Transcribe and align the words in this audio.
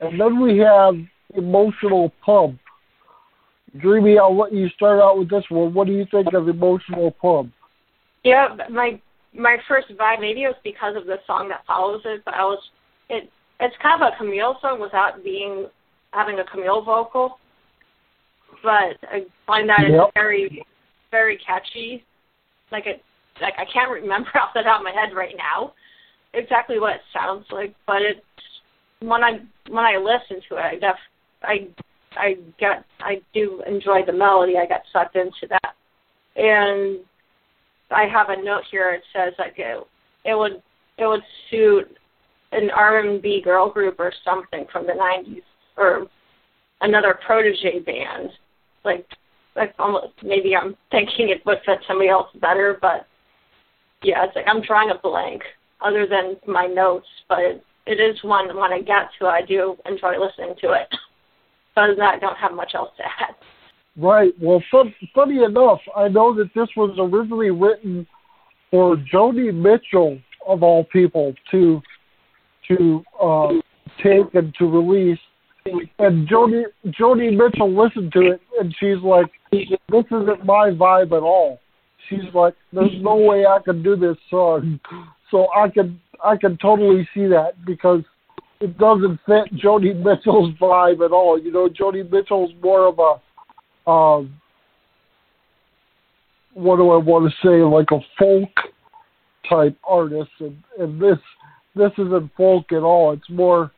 And 0.00 0.20
then 0.20 0.40
we 0.40 0.58
have 0.58 0.94
Emotional 1.34 2.12
Pump. 2.24 2.58
Dreamy, 3.80 4.18
I'll 4.18 4.36
let 4.36 4.52
you 4.52 4.68
start 4.70 5.00
out 5.00 5.18
with 5.18 5.28
this 5.28 5.44
one. 5.48 5.74
What 5.74 5.86
do 5.86 5.92
you 5.92 6.06
think 6.10 6.32
of 6.32 6.48
Emotional 6.48 7.10
Pump? 7.10 7.52
Yeah, 8.24 8.56
my 8.70 9.00
my 9.34 9.58
first 9.68 9.88
vibe 9.90 10.20
maybe 10.20 10.44
it 10.44 10.48
was 10.48 10.56
because 10.64 10.96
of 10.96 11.04
the 11.04 11.18
song 11.26 11.48
that 11.50 11.64
follows 11.66 12.00
it, 12.04 12.22
but 12.24 12.34
I 12.34 12.42
was 12.42 12.58
it 13.08 13.30
it's 13.60 13.74
kind 13.82 14.02
of 14.02 14.12
a 14.12 14.16
Camille 14.16 14.56
song 14.60 14.80
without 14.80 15.22
being 15.22 15.66
having 16.12 16.38
a 16.38 16.44
Camille 16.44 16.82
vocal. 16.82 17.38
But 18.62 18.96
I 19.10 19.26
find 19.46 19.68
that 19.68 19.80
Yep. 19.88 19.90
it's 19.90 20.10
very 20.14 20.64
very 21.10 21.38
catchy. 21.38 22.04
Like 22.72 22.86
it 22.86 23.02
like 23.40 23.54
I 23.58 23.64
can't 23.70 23.90
remember 23.90 24.30
off 24.40 24.54
the 24.54 24.62
top 24.62 24.80
of 24.80 24.84
my 24.84 24.92
head 24.92 25.14
right 25.14 25.34
now 25.36 25.72
exactly 26.34 26.78
what 26.78 26.96
it 26.96 27.00
sounds 27.12 27.46
like, 27.50 27.74
but 27.86 28.02
it's 28.02 28.20
when 29.00 29.22
I 29.22 29.40
when 29.68 29.84
I 29.84 29.96
listen 29.96 30.42
to 30.48 30.56
it, 30.56 30.60
I 30.60 30.74
def 30.78 30.96
I 31.42 31.68
I 32.16 32.36
get 32.58 32.84
I 33.00 33.20
do 33.34 33.62
enjoy 33.66 34.04
the 34.06 34.12
melody. 34.12 34.54
I 34.58 34.66
get 34.66 34.84
sucked 34.92 35.16
into 35.16 35.46
that, 35.50 35.74
and 36.36 37.00
I 37.90 38.04
have 38.04 38.30
a 38.30 38.42
note 38.42 38.62
here. 38.70 38.92
It 38.92 39.02
says 39.12 39.34
like 39.38 39.54
it 39.58 39.86
it 40.24 40.34
would 40.34 40.62
it 40.98 41.06
would 41.06 41.22
suit 41.50 41.96
an 42.52 42.70
R 42.70 43.00
and 43.00 43.20
B 43.20 43.40
girl 43.42 43.70
group 43.70 43.96
or 43.98 44.12
something 44.24 44.66
from 44.72 44.86
the 44.86 44.92
'90s 44.92 45.42
or 45.76 46.06
another 46.80 47.18
protege 47.26 47.80
band. 47.80 48.30
Like 48.84 49.06
like 49.54 49.74
almost 49.78 50.12
maybe 50.22 50.54
I'm 50.56 50.76
thinking 50.90 51.28
it 51.28 51.44
would 51.44 51.58
fit 51.66 51.78
somebody 51.86 52.08
else 52.08 52.28
better, 52.40 52.78
but 52.80 53.06
yeah, 54.02 54.24
it's 54.24 54.36
like 54.36 54.46
I'm 54.48 54.62
drawing 54.62 54.90
a 54.90 54.98
blank 54.98 55.42
other 55.80 56.06
than 56.06 56.36
my 56.46 56.66
notes, 56.66 57.06
but 57.28 57.38
it, 57.40 57.64
it 57.86 58.00
is 58.00 58.22
one 58.22 58.48
when 58.56 58.72
I 58.72 58.80
get 58.80 59.08
to 59.18 59.26
I 59.26 59.42
do 59.42 59.76
enjoy 59.86 60.18
listening 60.18 60.54
to 60.60 60.72
it. 60.72 60.88
Other 61.76 61.88
than 61.88 61.98
that, 61.98 62.14
I 62.14 62.18
don't 62.18 62.36
have 62.36 62.52
much 62.52 62.72
else 62.74 62.90
to 62.96 63.04
add. 63.04 63.34
Right. 63.96 64.32
Well, 64.40 64.62
fun, 64.70 64.94
funny 65.14 65.42
enough, 65.42 65.80
I 65.94 66.08
know 66.08 66.34
that 66.34 66.50
this 66.54 66.68
was 66.76 66.96
originally 66.98 67.50
written 67.50 68.06
for 68.70 68.96
Joni 69.12 69.54
Mitchell, 69.54 70.18
of 70.46 70.62
all 70.62 70.84
people, 70.84 71.34
to 71.50 71.80
to 72.68 73.04
uh, 73.22 73.52
take 74.02 74.34
and 74.34 74.54
to 74.58 74.66
release. 74.66 75.18
And 75.98 76.28
Joni 76.28 76.64
Joni 76.88 77.36
Mitchell 77.36 77.74
listened 77.74 78.12
to 78.12 78.32
it, 78.32 78.40
and 78.60 78.74
she's 78.78 79.02
like, 79.02 79.26
"This 79.50 80.04
isn't 80.06 80.44
my 80.44 80.70
vibe 80.70 81.12
at 81.16 81.22
all." 81.22 81.60
She's 82.08 82.32
like, 82.34 82.54
"There's 82.72 83.00
no 83.00 83.16
way 83.16 83.46
I 83.46 83.58
can 83.64 83.82
do 83.82 83.96
this 83.96 84.16
song." 84.30 84.78
So 85.30 85.48
I 85.56 85.68
can 85.68 86.00
I 86.24 86.36
can 86.36 86.56
totally 86.58 87.08
see 87.14 87.26
that 87.26 87.64
because 87.64 88.02
it 88.60 88.78
doesn't 88.78 89.20
fit 89.26 89.54
Joni 89.54 89.94
Mitchell's 89.96 90.52
vibe 90.60 91.04
at 91.04 91.12
all. 91.12 91.38
You 91.40 91.52
know, 91.52 91.68
Joni 91.68 92.10
Mitchell's 92.10 92.52
more 92.62 92.86
of 92.86 92.98
a 92.98 93.90
um 93.90 94.40
what 96.54 96.76
do 96.76 96.90
I 96.90 96.96
want 96.96 97.30
to 97.30 97.46
say, 97.46 97.62
like 97.62 97.90
a 97.90 98.00
folk 98.18 98.48
type 99.48 99.76
artist 99.86 100.30
and, 100.40 100.56
and 100.78 101.00
this 101.00 101.18
this 101.74 101.92
isn't 101.98 102.30
folk 102.36 102.72
at 102.72 102.82
all. 102.82 103.12
It's 103.12 103.28
more 103.28 103.70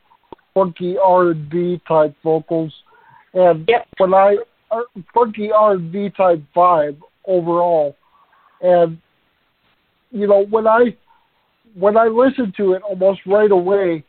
funky 0.55 0.97
R 0.97 1.31
and 1.31 1.51
B 1.51 1.81
type 1.87 2.15
vocals. 2.23 2.73
And 3.35 3.69
Yep. 3.69 3.89
when 3.99 4.15
I 4.15 4.37
uh, 4.71 4.83
funky 5.13 5.51
R 5.51 5.73
and 5.73 5.91
B 5.91 6.11
type 6.17 6.43
vibe 6.55 6.99
overall. 7.27 7.97
And 8.61 8.99
you 10.11 10.27
know, 10.27 10.47
when 10.47 10.67
I 10.67 10.97
when 11.79 11.97
I 11.97 12.07
listened 12.07 12.55
to 12.57 12.73
it 12.73 12.83
almost 12.83 13.21
right 13.27 13.51
away, 13.51 14.05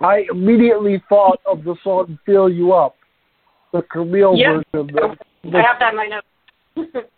I 0.00 0.24
immediately 0.30 1.02
thought 1.08 1.40
of 1.46 1.64
the 1.64 1.76
song 1.82 2.18
"Fill 2.24 2.48
You 2.48 2.72
Up," 2.72 2.96
the 3.72 3.82
Camille 3.82 4.36
Yeah. 4.36 4.62
version, 4.74 4.94
the, 4.94 5.16
the, 5.50 5.58
I 5.58 5.62
have 5.62 5.78
that 5.80 5.90
in 5.90 5.96
my 5.96 6.06
notes. 6.06 6.26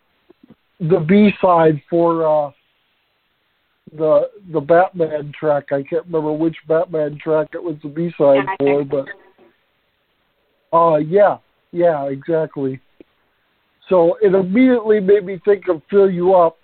the 0.80 1.00
B 1.00 1.30
side 1.40 1.80
for 1.88 2.26
uh, 2.26 2.50
the 3.96 4.30
the 4.52 4.60
Batman 4.60 5.32
track. 5.38 5.72
I 5.72 5.82
can't 5.82 6.06
remember 6.06 6.32
which 6.32 6.56
Batman 6.66 7.18
track 7.22 7.48
it 7.52 7.62
was 7.62 7.76
the 7.82 7.88
B 7.88 8.12
side 8.18 8.44
I 8.48 8.56
for, 8.58 8.84
but 8.84 9.06
uh, 10.76 10.96
yeah, 10.96 11.38
yeah, 11.72 12.04
exactly. 12.06 12.80
So 13.88 14.16
it 14.20 14.34
immediately 14.34 15.00
made 15.00 15.24
me 15.24 15.40
think 15.44 15.68
of 15.68 15.82
"Fill 15.90 16.10
You 16.10 16.34
Up," 16.34 16.58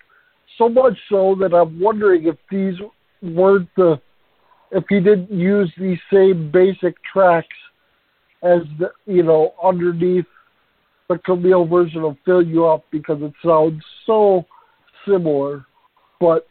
so 0.57 0.69
much 0.69 0.97
so 1.09 1.35
that 1.39 1.53
I'm 1.53 1.79
wondering 1.79 2.27
if 2.27 2.35
these 2.49 2.75
weren't 3.21 3.69
the 3.75 3.99
if 4.71 4.85
he 4.89 4.99
didn't 4.99 5.31
use 5.31 5.71
these 5.77 5.99
same 6.11 6.49
basic 6.51 6.95
tracks 7.03 7.47
as 8.43 8.61
the 8.79 8.91
you 9.05 9.23
know 9.23 9.53
underneath 9.63 10.25
the 11.09 11.17
Camille 11.19 11.65
version 11.65 12.03
of 12.03 12.17
"Fill 12.25 12.41
You 12.41 12.67
Up" 12.67 12.85
because 12.91 13.21
it 13.21 13.33
sounds 13.45 13.83
so 14.05 14.45
similar. 15.07 15.65
But 16.19 16.47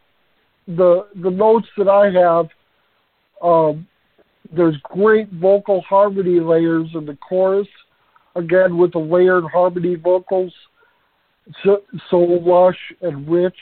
the 0.67 1.07
the 1.23 1.31
notes 1.31 1.69
that 1.77 1.89
I 1.89 2.11
have, 2.11 2.49
um, 3.43 3.87
there's 4.55 4.77
great 4.85 5.31
vocal 5.33 5.83
harmony 5.83 6.41
layers 6.41 6.89
in 6.95 7.07
the 7.07 7.17
chorus, 7.17 7.69
again 8.35 8.77
with 8.77 8.93
the 8.93 8.99
layered 8.99 9.45
harmony 9.45 9.95
vocals, 9.95 10.53
so, 11.65 11.83
so 12.11 12.17
lush 12.19 12.79
and 13.01 13.29
rich. 13.29 13.57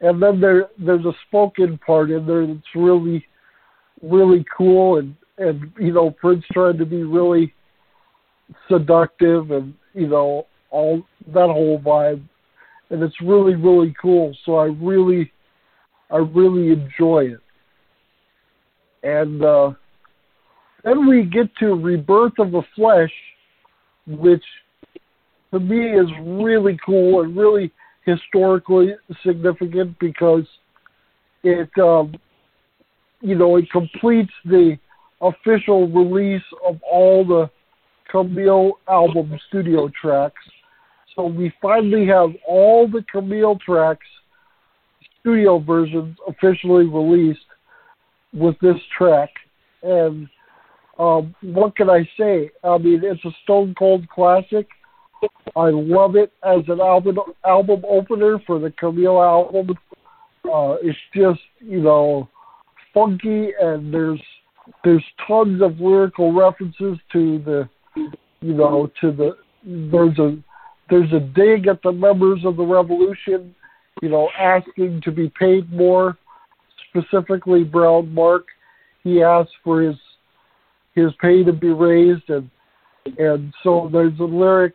And 0.00 0.22
then 0.22 0.40
there 0.40 0.68
there's 0.78 1.04
a 1.04 1.12
spoken 1.26 1.78
part 1.78 2.10
in 2.10 2.26
there 2.26 2.46
that's 2.46 2.74
really 2.74 3.26
really 4.02 4.44
cool 4.56 4.98
and 4.98 5.16
and 5.38 5.72
you 5.78 5.92
know 5.92 6.10
Prince 6.10 6.44
trying 6.52 6.78
to 6.78 6.86
be 6.86 7.02
really 7.02 7.52
seductive 8.70 9.50
and 9.50 9.74
you 9.94 10.08
know 10.08 10.46
all 10.70 11.02
that 11.28 11.46
whole 11.46 11.80
vibe. 11.80 12.22
And 12.90 13.02
it's 13.02 13.20
really 13.22 13.54
really 13.54 13.94
cool. 14.00 14.36
So 14.44 14.56
i 14.56 14.66
really 14.66 15.32
i 16.10 16.18
really 16.18 16.72
enjoy 16.72 17.30
it. 17.32 17.40
And 19.02 19.42
uh 19.42 19.72
then 20.84 21.08
we 21.08 21.24
get 21.24 21.54
to 21.56 21.74
rebirth 21.74 22.38
of 22.38 22.52
the 22.52 22.62
flesh 22.74 23.12
which 24.06 24.44
to 25.52 25.58
me 25.58 25.98
is 25.98 26.06
really 26.22 26.78
cool 26.84 27.22
and 27.22 27.36
really 27.36 27.72
historically 28.06 28.94
significant 29.24 29.98
because 29.98 30.44
it 31.42 31.68
um 31.78 32.14
you 33.20 33.34
know 33.34 33.56
it 33.56 33.70
completes 33.70 34.32
the 34.44 34.78
official 35.20 35.88
release 35.88 36.42
of 36.66 36.80
all 36.82 37.24
the 37.24 37.50
Camille 38.10 38.78
album 38.88 39.38
studio 39.48 39.90
tracks. 40.00 40.42
So 41.14 41.26
we 41.26 41.52
finally 41.60 42.06
have 42.06 42.30
all 42.46 42.86
the 42.86 43.04
Camille 43.10 43.58
tracks, 43.64 44.06
studio 45.20 45.58
versions, 45.58 46.16
officially 46.28 46.86
released 46.86 47.40
with 48.32 48.54
this 48.60 48.76
track. 48.96 49.30
And 49.82 50.28
um, 50.98 51.34
what 51.40 51.74
can 51.76 51.90
I 51.90 52.08
say? 52.18 52.50
I 52.62 52.78
mean, 52.78 53.00
it's 53.02 53.24
a 53.24 53.30
stone 53.42 53.74
cold 53.78 54.08
classic. 54.08 54.68
I 55.54 55.70
love 55.70 56.16
it 56.16 56.32
as 56.44 56.62
an 56.68 56.80
album 56.80 57.18
album 57.44 57.82
opener 57.88 58.38
for 58.46 58.58
the 58.58 58.70
Camille 58.72 59.22
album. 59.22 59.70
Uh, 60.44 60.76
it's 60.82 60.98
just 61.14 61.40
you 61.60 61.80
know 61.80 62.28
funky 62.92 63.50
and 63.60 63.92
there's 63.92 64.20
there's 64.84 65.04
tons 65.26 65.62
of 65.62 65.80
lyrical 65.80 66.32
references 66.32 66.98
to 67.12 67.38
the 67.44 67.68
you 68.40 68.54
know 68.54 68.90
to 69.00 69.12
the 69.12 69.36
there's 69.64 70.18
a 70.18 70.36
there's 70.90 71.12
a 71.12 71.20
dig 71.20 71.66
at 71.66 71.82
the 71.82 71.92
members 71.92 72.40
of 72.44 72.56
the 72.56 72.64
revolution 72.64 73.54
you 74.02 74.08
know 74.08 74.28
asking 74.38 75.00
to 75.02 75.10
be 75.10 75.32
paid 75.38 75.70
more 75.72 76.16
specifically 76.88 77.64
BrownMark 77.64 78.44
he 79.02 79.22
asked 79.22 79.56
for 79.64 79.82
his 79.82 79.96
his 80.94 81.10
pay 81.20 81.44
to 81.44 81.52
be 81.52 81.68
raised 81.68 82.28
and 82.28 82.50
and 83.18 83.52
so 83.62 83.88
there's 83.92 84.18
a 84.20 84.24
lyric 84.24 84.74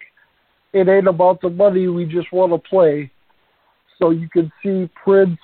it 0.73 0.87
ain't 0.87 1.07
about 1.07 1.41
the 1.41 1.49
money 1.49 1.87
we 1.87 2.05
just 2.05 2.31
want 2.31 2.51
to 2.51 2.69
play 2.69 3.11
so 3.99 4.09
you 4.09 4.29
can 4.29 4.51
see 4.63 4.89
prince 5.03 5.39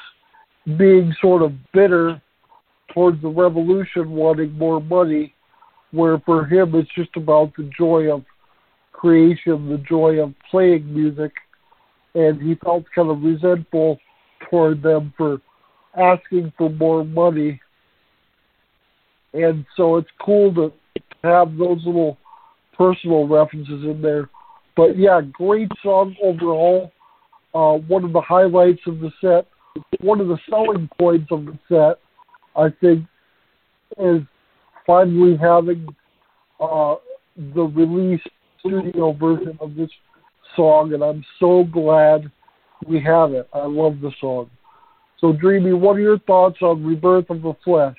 being 0.77 1.13
sort 1.21 1.41
of 1.41 1.53
bitter 1.73 2.21
towards 2.93 3.21
the 3.21 3.29
revolution 3.29 4.11
wanting 4.11 4.51
more 4.53 4.81
money, 4.81 5.33
where 5.91 6.19
for 6.25 6.45
him 6.45 6.73
it's 6.75 6.89
just 6.95 7.15
about 7.15 7.53
the 7.55 7.69
joy 7.77 8.11
of 8.11 8.23
creation, 8.91 9.69
the 9.69 9.77
joy 9.87 10.19
of 10.21 10.33
playing 10.49 10.91
music, 10.93 11.31
and 12.15 12.41
he 12.41 12.55
felt 12.55 12.83
kind 12.95 13.09
of 13.09 13.21
resentful 13.21 13.99
toward 14.49 14.81
them 14.81 15.13
for 15.15 15.39
asking 15.95 16.51
for 16.57 16.69
more 16.71 17.05
money. 17.05 17.61
And 19.33 19.65
so 19.75 19.97
it's 19.97 20.09
cool 20.19 20.53
to 20.55 20.73
have 21.23 21.55
those 21.57 21.85
little 21.85 22.17
personal 22.75 23.27
references 23.27 23.83
in 23.83 24.01
there. 24.01 24.29
But 24.77 24.97
yeah, 24.97 25.21
great 25.33 25.71
song 25.83 26.15
overall. 26.23 26.91
Uh, 27.53 27.79
one 27.87 28.03
of 28.03 28.13
the 28.13 28.21
highlights 28.21 28.81
of 28.85 28.99
the 28.99 29.11
set, 29.19 29.47
one 30.01 30.21
of 30.21 30.27
the 30.27 30.37
selling 30.47 30.87
points 30.99 31.27
of 31.31 31.45
the 31.45 31.57
set 31.67 31.99
I 32.55 32.69
think 32.79 33.03
is 33.97 34.21
finally 34.85 35.35
having 35.35 35.87
uh, 36.59 36.95
the 37.55 37.63
release 37.63 38.21
studio 38.59 39.13
version 39.13 39.57
of 39.59 39.75
this 39.75 39.89
song, 40.55 40.93
and 40.93 41.03
I'm 41.03 41.25
so 41.39 41.63
glad 41.63 42.31
we 42.87 43.01
have 43.01 43.33
it. 43.33 43.49
I 43.53 43.65
love 43.65 43.99
the 44.01 44.11
song. 44.21 44.49
So, 45.19 45.33
Dreamy, 45.33 45.73
what 45.73 45.95
are 45.95 46.01
your 46.01 46.19
thoughts 46.19 46.57
on 46.61 46.85
Rebirth 46.85 47.31
of 47.31 47.41
the 47.41 47.53
Flesh? 47.63 47.95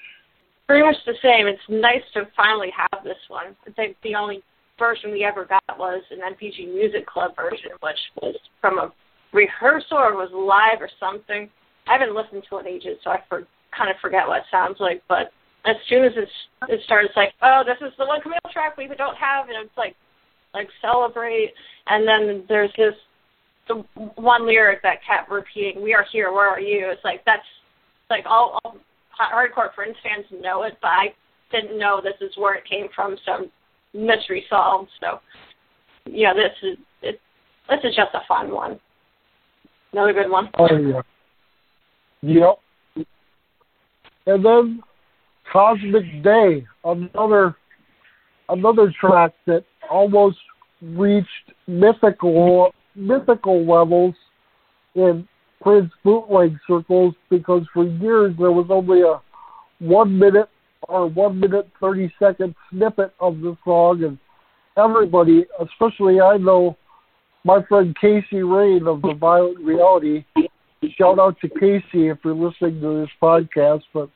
Pretty 0.68 0.84
much 0.84 0.96
the 1.06 1.14
same. 1.22 1.48
It's 1.48 1.60
nice 1.68 2.02
to 2.14 2.28
finally 2.36 2.70
have 2.76 3.02
this 3.02 3.16
one. 3.28 3.56
I 3.66 3.70
think 3.72 3.96
the 4.04 4.14
only 4.14 4.42
version 4.78 5.12
we 5.12 5.24
ever 5.24 5.44
got 5.44 5.62
was 5.78 6.02
an 6.10 6.20
NPG 6.20 6.72
Music 6.72 7.06
Club 7.06 7.36
version, 7.36 7.72
which 7.80 7.98
was 8.22 8.36
from 8.60 8.78
a 8.78 8.92
rehearsal 9.32 9.98
or 9.98 10.14
was 10.14 10.30
live 10.32 10.80
or 10.80 10.90
something. 10.98 11.48
I 11.86 11.92
haven't 11.92 12.14
listened 12.14 12.44
to 12.48 12.58
it 12.58 12.66
in 12.66 12.72
ages, 12.72 12.98
so 13.02 13.10
I 13.10 13.22
for, 13.28 13.46
kind 13.76 13.90
of 13.90 13.96
forget 14.00 14.26
what 14.26 14.38
it 14.38 14.44
sounds 14.50 14.76
like. 14.80 15.02
But 15.08 15.32
as 15.64 15.76
soon 15.88 16.04
as 16.04 16.12
it's, 16.16 16.30
it 16.68 16.80
starts, 16.84 17.10
like, 17.16 17.32
oh, 17.42 17.62
this 17.64 17.78
is 17.86 17.92
the 17.98 18.06
one 18.06 18.20
Camille 18.20 18.38
track 18.52 18.76
we 18.76 18.88
don't 18.88 19.16
have, 19.16 19.48
and 19.48 19.56
it's 19.64 19.76
like, 19.76 19.94
like 20.54 20.68
celebrate. 20.80 21.52
And 21.88 22.06
then 22.06 22.44
there's 22.48 22.72
this 22.76 22.94
the 23.68 23.84
one 24.16 24.46
lyric 24.46 24.82
that 24.82 25.04
kept 25.06 25.30
repeating, 25.30 25.82
"We 25.82 25.94
are 25.94 26.06
here, 26.10 26.32
where 26.32 26.48
are 26.48 26.60
you?" 26.60 26.88
It's 26.90 27.04
like 27.04 27.22
that's 27.24 27.44
like 28.10 28.24
all, 28.26 28.58
all 28.64 28.76
hardcore 29.20 29.72
Prince 29.74 29.96
fans 30.02 30.24
know 30.42 30.62
it, 30.62 30.78
but 30.80 30.88
I 30.88 31.14
didn't 31.52 31.78
know 31.78 32.00
this 32.02 32.20
is 32.20 32.36
where 32.36 32.54
it 32.54 32.64
came 32.64 32.88
from. 32.94 33.16
Some 33.24 33.50
mystery 33.94 34.44
solved. 34.48 34.90
So, 35.00 35.20
yeah, 36.06 36.32
this 36.34 36.52
is 36.62 36.78
it. 37.02 37.20
This 37.68 37.80
is 37.84 37.96
just 37.96 38.14
a 38.14 38.20
fun 38.26 38.52
one. 38.52 38.78
Another 39.92 40.12
good 40.12 40.30
one. 40.30 40.50
Oh 40.58 40.68
yeah. 40.76 41.02
Yep. 42.22 43.06
And 44.26 44.44
then 44.44 44.82
Cosmic 45.52 46.22
Day, 46.22 46.66
another 46.84 47.56
another 48.48 48.92
track 49.00 49.32
that 49.46 49.64
almost 49.90 50.38
reached 50.82 51.52
mythical 51.66 52.72
mythical 52.94 53.66
levels 53.66 54.14
in 54.94 55.26
Prince 55.60 55.90
bootleg 56.04 56.56
circles 56.66 57.14
because 57.30 57.62
for 57.72 57.84
years 57.84 58.34
there 58.38 58.52
was 58.52 58.66
only 58.70 59.02
a 59.02 59.20
one 59.80 60.18
minute 60.18 60.48
or 60.82 61.06
one 61.06 61.40
minute 61.40 61.68
thirty 61.80 62.12
second 62.18 62.54
snippet 62.70 63.12
of 63.20 63.40
the 63.40 63.56
song 63.64 64.04
and 64.04 64.18
everybody, 64.76 65.44
especially 65.60 66.20
I 66.20 66.36
know 66.36 66.76
my 67.44 67.62
friend 67.68 67.96
Casey 68.00 68.42
Rain 68.42 68.86
of 68.86 69.02
the 69.02 69.14
Violent 69.14 69.58
Reality. 69.60 70.24
Shout 70.96 71.18
out 71.18 71.36
to 71.40 71.48
Casey 71.48 72.08
if 72.08 72.18
you're 72.24 72.34
listening 72.34 72.80
to 72.80 73.00
this 73.00 73.10
podcast, 73.20 73.82
but 73.92 74.08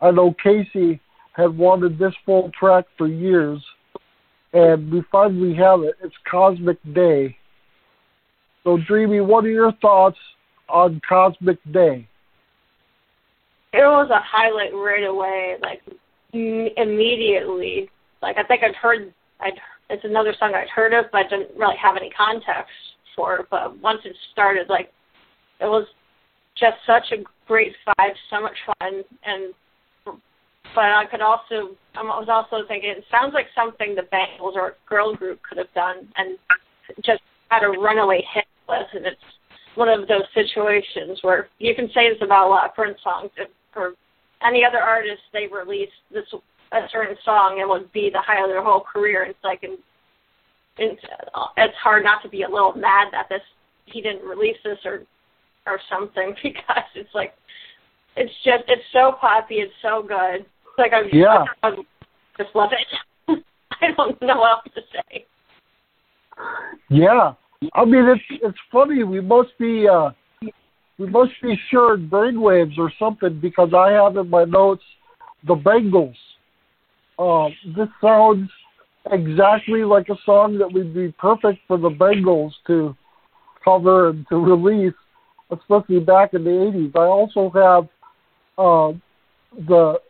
I 0.00 0.10
know 0.10 0.34
Casey 0.42 1.00
had 1.32 1.56
wanted 1.56 1.98
this 1.98 2.14
full 2.26 2.50
track 2.58 2.86
for 2.96 3.06
years 3.06 3.62
and 4.52 4.90
we 4.90 5.02
finally 5.12 5.54
have 5.54 5.82
it. 5.82 5.94
It's 6.02 6.14
Cosmic 6.30 6.78
Day. 6.94 7.36
So, 8.64 8.78
Dreamy, 8.86 9.20
what 9.20 9.44
are 9.44 9.50
your 9.50 9.72
thoughts 9.80 10.18
on 10.68 11.00
Cosmic 11.08 11.58
Day? 11.72 12.08
It 13.72 13.78
was 13.78 14.10
a 14.10 14.20
highlight 14.20 14.74
right 14.74 15.04
away, 15.04 15.56
like 15.60 15.82
Mm, 16.34 16.68
immediately. 16.76 17.88
Like 18.20 18.36
I 18.36 18.44
think 18.44 18.62
I'd 18.62 18.74
heard, 18.74 19.12
I'd 19.40 19.54
it's 19.90 20.04
another 20.04 20.34
song 20.38 20.52
I'd 20.54 20.68
heard 20.68 20.92
of, 20.92 21.06
but 21.10 21.26
I 21.26 21.28
didn't 21.28 21.56
really 21.56 21.76
have 21.80 21.96
any 21.96 22.10
context 22.10 22.72
for. 23.16 23.46
But 23.50 23.78
once 23.80 24.00
it 24.04 24.14
started, 24.32 24.68
like 24.68 24.92
it 25.60 25.64
was 25.64 25.86
just 26.58 26.76
such 26.86 27.12
a 27.12 27.24
great 27.46 27.72
vibe, 27.86 28.14
so 28.30 28.40
much 28.40 28.56
fun, 28.66 29.02
and 29.24 29.54
but 30.74 30.84
I 30.84 31.04
could 31.10 31.22
also 31.22 31.76
I 31.94 32.02
was 32.02 32.28
also 32.28 32.66
thinking 32.68 32.90
it 32.90 33.04
sounds 33.10 33.32
like 33.32 33.46
something 33.54 33.94
the 33.94 34.02
Bangles 34.02 34.54
or 34.56 34.68
a 34.68 34.74
girl 34.88 35.14
group 35.14 35.40
could 35.48 35.58
have 35.58 35.72
done 35.74 36.08
and 36.16 36.36
just 37.04 37.22
had 37.48 37.62
a 37.64 37.68
runaway 37.68 38.22
hit 38.34 38.44
with 38.68 38.86
and 38.92 39.06
it's 39.06 39.16
one 39.74 39.88
of 39.88 40.06
those 40.08 40.24
situations 40.34 41.20
where 41.22 41.48
you 41.58 41.74
can 41.74 41.88
say 41.94 42.10
this 42.10 42.18
about 42.20 42.48
a 42.48 42.50
lot 42.50 42.68
of 42.68 42.74
Prince 42.74 42.98
songs 43.02 43.30
or 43.74 43.94
any 44.46 44.64
other 44.64 44.78
artist 44.78 45.22
they 45.32 45.46
release 45.46 45.90
this 46.12 46.24
a 46.72 46.80
certain 46.92 47.16
song 47.24 47.58
it 47.60 47.68
would 47.68 47.90
be 47.92 48.10
the 48.12 48.20
high 48.20 48.42
of 48.42 48.48
their 48.48 48.62
whole 48.62 48.80
career 48.80 49.24
it's 49.24 49.38
like 49.42 49.62
and 49.62 49.78
it's, 50.80 51.02
it's 51.56 51.74
hard 51.82 52.04
not 52.04 52.22
to 52.22 52.28
be 52.28 52.42
a 52.42 52.48
little 52.48 52.74
mad 52.74 53.08
that 53.10 53.28
this 53.28 53.42
he 53.86 54.00
didn't 54.00 54.26
release 54.26 54.56
this 54.64 54.78
or 54.84 55.02
or 55.66 55.80
something 55.90 56.34
because 56.42 56.88
it's 56.94 57.14
like 57.14 57.34
it's 58.16 58.32
just 58.44 58.64
it's 58.68 58.82
so 58.92 59.12
poppy 59.20 59.56
it's 59.56 59.72
so 59.82 60.02
good 60.02 60.46
like 60.78 60.92
I, 60.92 61.02
yeah. 61.12 61.44
I 61.62 61.70
just 62.38 62.54
love 62.54 62.70
it. 62.72 63.42
I 63.82 63.86
don't 63.96 64.20
know 64.22 64.38
what 64.38 64.64
else 64.64 64.74
to 64.74 64.80
say. 64.92 65.26
Yeah, 66.88 67.32
I 67.74 67.84
mean 67.84 68.06
it's 68.06 68.22
it's 68.42 68.58
funny. 68.72 69.02
We 69.02 69.20
must 69.20 69.50
be 69.58 69.86
uh, 69.88 70.10
we 70.98 71.06
must 71.06 71.32
be 71.42 71.58
sharing 71.70 72.08
brainwaves 72.08 72.76
or 72.76 72.92
something 72.98 73.38
because 73.40 73.72
I 73.74 73.92
have 73.92 74.16
in 74.16 74.28
my 74.28 74.44
notes 74.44 74.82
the 75.46 75.54
Bangles. 75.54 76.16
Uh, 77.18 77.48
this 77.76 77.88
sounds 78.00 78.50
exactly 79.12 79.84
like 79.84 80.08
a 80.08 80.16
song 80.26 80.58
that 80.58 80.72
would 80.72 80.92
be 80.94 81.12
perfect 81.12 81.60
for 81.66 81.78
the 81.78 81.90
Bangles 81.90 82.54
to 82.66 82.96
cover 83.64 84.10
and 84.10 84.26
to 84.28 84.36
release, 84.36 84.94
especially 85.50 86.00
back 86.00 86.34
in 86.34 86.44
the 86.44 86.50
'80s. 86.50 86.96
I 86.96 87.06
also 87.06 87.50
have 87.54 87.88
uh, 88.58 88.98
the 89.66 90.00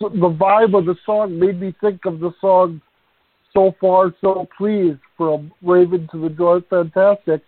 the 0.00 0.36
vibe 0.38 0.76
of 0.78 0.86
the 0.86 0.96
song 1.04 1.38
made 1.38 1.60
me 1.60 1.74
think 1.80 2.04
of 2.06 2.20
the 2.20 2.32
song 2.40 2.80
"So 3.52 3.74
Far 3.80 4.14
So 4.20 4.48
Pleased" 4.56 5.00
from 5.16 5.52
Rave 5.62 5.88
Un2 5.88 6.12
the 6.12 6.28
Joy 6.30 6.60
Fantastic. 6.70 7.42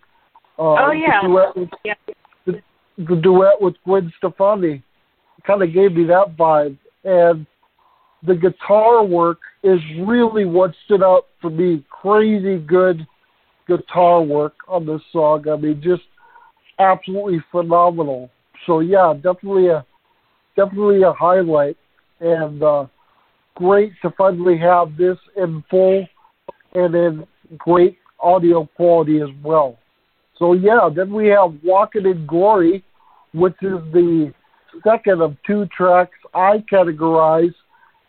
Uh, 0.58 0.74
oh 0.86 0.90
yeah. 0.90 1.20
The 1.22 1.28
duet 1.28 1.56
with, 1.56 1.68
yeah. 1.84 1.94
The, 2.98 3.16
duet 3.16 3.60
with 3.60 3.74
Gwen 3.84 4.12
Stefani 4.18 4.82
kind 5.46 5.62
of 5.62 5.72
gave 5.72 5.92
me 5.92 6.04
that 6.04 6.36
vibe, 6.36 6.76
and 7.04 7.46
the 8.26 8.34
guitar 8.34 9.04
work 9.04 9.38
is 9.62 9.78
really 10.00 10.44
what 10.44 10.72
stood 10.84 11.02
out 11.02 11.26
for 11.40 11.50
me. 11.50 11.84
Crazy 11.90 12.58
good 12.58 13.06
guitar 13.68 14.22
work 14.22 14.54
on 14.66 14.86
this 14.86 15.00
song. 15.12 15.48
I 15.48 15.56
mean, 15.56 15.80
just 15.82 16.02
absolutely 16.78 17.38
phenomenal. 17.52 18.30
So 18.66 18.80
yeah, 18.80 19.14
definitely 19.14 19.68
a 19.68 19.84
definitely 20.56 21.02
a 21.02 21.12
highlight 21.12 21.76
and 22.20 22.62
uh, 22.62 22.86
great 23.54 23.92
to 24.02 24.10
finally 24.18 24.58
have 24.58 24.96
this 24.96 25.16
in 25.36 25.62
full 25.70 26.06
and 26.74 26.94
in 26.94 27.26
great 27.56 27.98
audio 28.20 28.68
quality 28.76 29.20
as 29.20 29.28
well. 29.42 29.78
So 30.38 30.52
yeah, 30.52 30.88
then 30.94 31.12
we 31.12 31.28
have 31.28 31.54
Walking 31.62 32.06
in 32.06 32.26
Glory, 32.26 32.84
which 33.32 33.56
is 33.62 33.78
the 33.92 34.32
second 34.84 35.22
of 35.22 35.36
two 35.46 35.66
tracks 35.76 36.16
I 36.34 36.64
categorize 36.70 37.54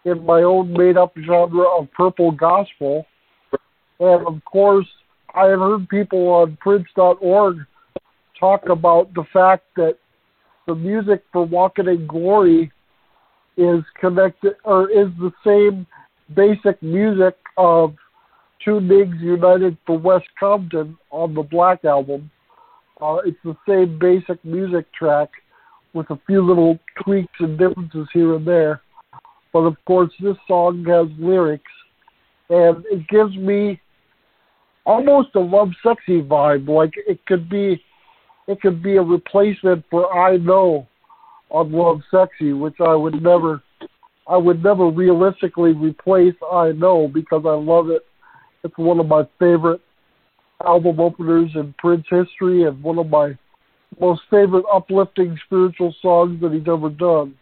in 0.05 0.25
my 0.25 0.41
own 0.41 0.73
made 0.73 0.97
up 0.97 1.13
genre 1.25 1.67
of 1.67 1.91
purple 1.91 2.31
gospel. 2.31 3.05
And 3.99 4.27
of 4.27 4.43
course, 4.45 4.87
I 5.35 5.45
have 5.47 5.59
heard 5.59 5.89
people 5.89 6.27
on 6.29 6.57
Prince.org 6.61 7.57
talk 8.39 8.69
about 8.69 9.13
the 9.13 9.25
fact 9.33 9.65
that 9.75 9.97
the 10.67 10.75
music 10.75 11.23
for 11.33 11.45
Walking 11.45 11.87
in 11.87 12.07
Glory 12.07 12.71
is 13.57 13.83
connected 13.99 14.53
or 14.63 14.89
is 14.89 15.07
the 15.19 15.31
same 15.45 15.85
basic 16.35 16.81
music 16.81 17.35
of 17.57 17.95
Two 18.63 18.79
Nigs 18.79 19.19
United 19.19 19.77
for 19.85 19.97
West 19.97 20.27
Compton 20.39 20.97
on 21.11 21.33
the 21.33 21.41
Black 21.41 21.83
album. 21.85 22.29
Uh, 23.01 23.17
it's 23.25 23.37
the 23.43 23.55
same 23.67 23.97
basic 23.97 24.43
music 24.43 24.91
track 24.93 25.29
with 25.93 26.09
a 26.09 26.19
few 26.27 26.45
little 26.45 26.77
tweaks 27.03 27.33
and 27.39 27.57
differences 27.57 28.07
here 28.13 28.35
and 28.35 28.45
there. 28.45 28.81
But 29.53 29.59
of 29.59 29.75
course, 29.85 30.11
this 30.19 30.35
song 30.47 30.85
has 30.85 31.07
lyrics, 31.17 31.71
and 32.49 32.83
it 32.91 33.07
gives 33.07 33.35
me 33.35 33.81
almost 34.85 35.29
a 35.35 35.39
love 35.39 35.69
sexy 35.81 36.21
vibe. 36.21 36.67
Like 36.67 36.93
it 37.07 37.25
could 37.25 37.49
be, 37.49 37.81
it 38.47 38.61
could 38.61 38.83
be 38.83 38.97
a 38.97 39.01
replacement 39.01 39.85
for 39.89 40.13
I 40.13 40.37
Know 40.37 40.87
on 41.49 41.71
Love 41.71 42.01
Sexy, 42.11 42.53
which 42.53 42.75
I 42.79 42.93
would 42.95 43.21
never 43.21 43.63
I 44.27 44.37
would 44.37 44.63
never 44.63 44.87
realistically 44.87 45.71
replace 45.71 46.35
I 46.51 46.71
Know 46.73 47.07
because 47.07 47.43
I 47.45 47.55
love 47.55 47.89
it. 47.89 48.05
It's 48.63 48.77
one 48.77 48.99
of 48.99 49.07
my 49.07 49.27
favorite 49.39 49.81
album 50.65 50.99
openers 50.99 51.51
in 51.55 51.73
Prince 51.77 52.05
history 52.09 52.63
and 52.63 52.81
one 52.83 52.99
of 52.99 53.09
my 53.09 53.37
most 53.99 54.21
favorite 54.29 54.65
uplifting 54.73 55.37
spiritual 55.45 55.93
songs 56.01 56.39
that 56.41 56.53
he's 56.53 56.67
ever 56.67 56.89
done. 56.89 57.35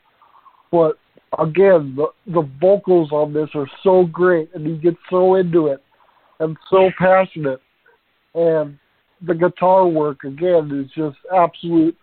But 0.71 0.97
again, 1.37 1.95
the 1.95 2.07
the 2.31 2.49
vocals 2.59 3.11
on 3.11 3.33
this 3.33 3.49
are 3.53 3.69
so 3.83 4.05
great 4.05 4.49
and 4.53 4.65
he 4.65 4.77
gets 4.77 4.97
so 5.09 5.35
into 5.35 5.67
it 5.67 5.83
and 6.39 6.57
so 6.69 6.89
passionate. 6.97 7.61
And 8.35 8.77
the 9.25 9.33
guitar 9.33 9.87
work 9.87 10.23
again 10.23 10.71
is 10.71 10.91
just 10.95 11.17
absolute 11.35 11.97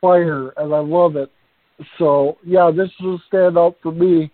fire, 0.00 0.50
and 0.56 0.72
I 0.74 0.78
love 0.78 1.16
it. 1.16 1.30
So 1.98 2.38
yeah, 2.44 2.70
this 2.74 2.88
is 3.00 3.06
a 3.06 3.34
standout 3.34 3.76
for 3.82 3.92
me. 3.92 4.30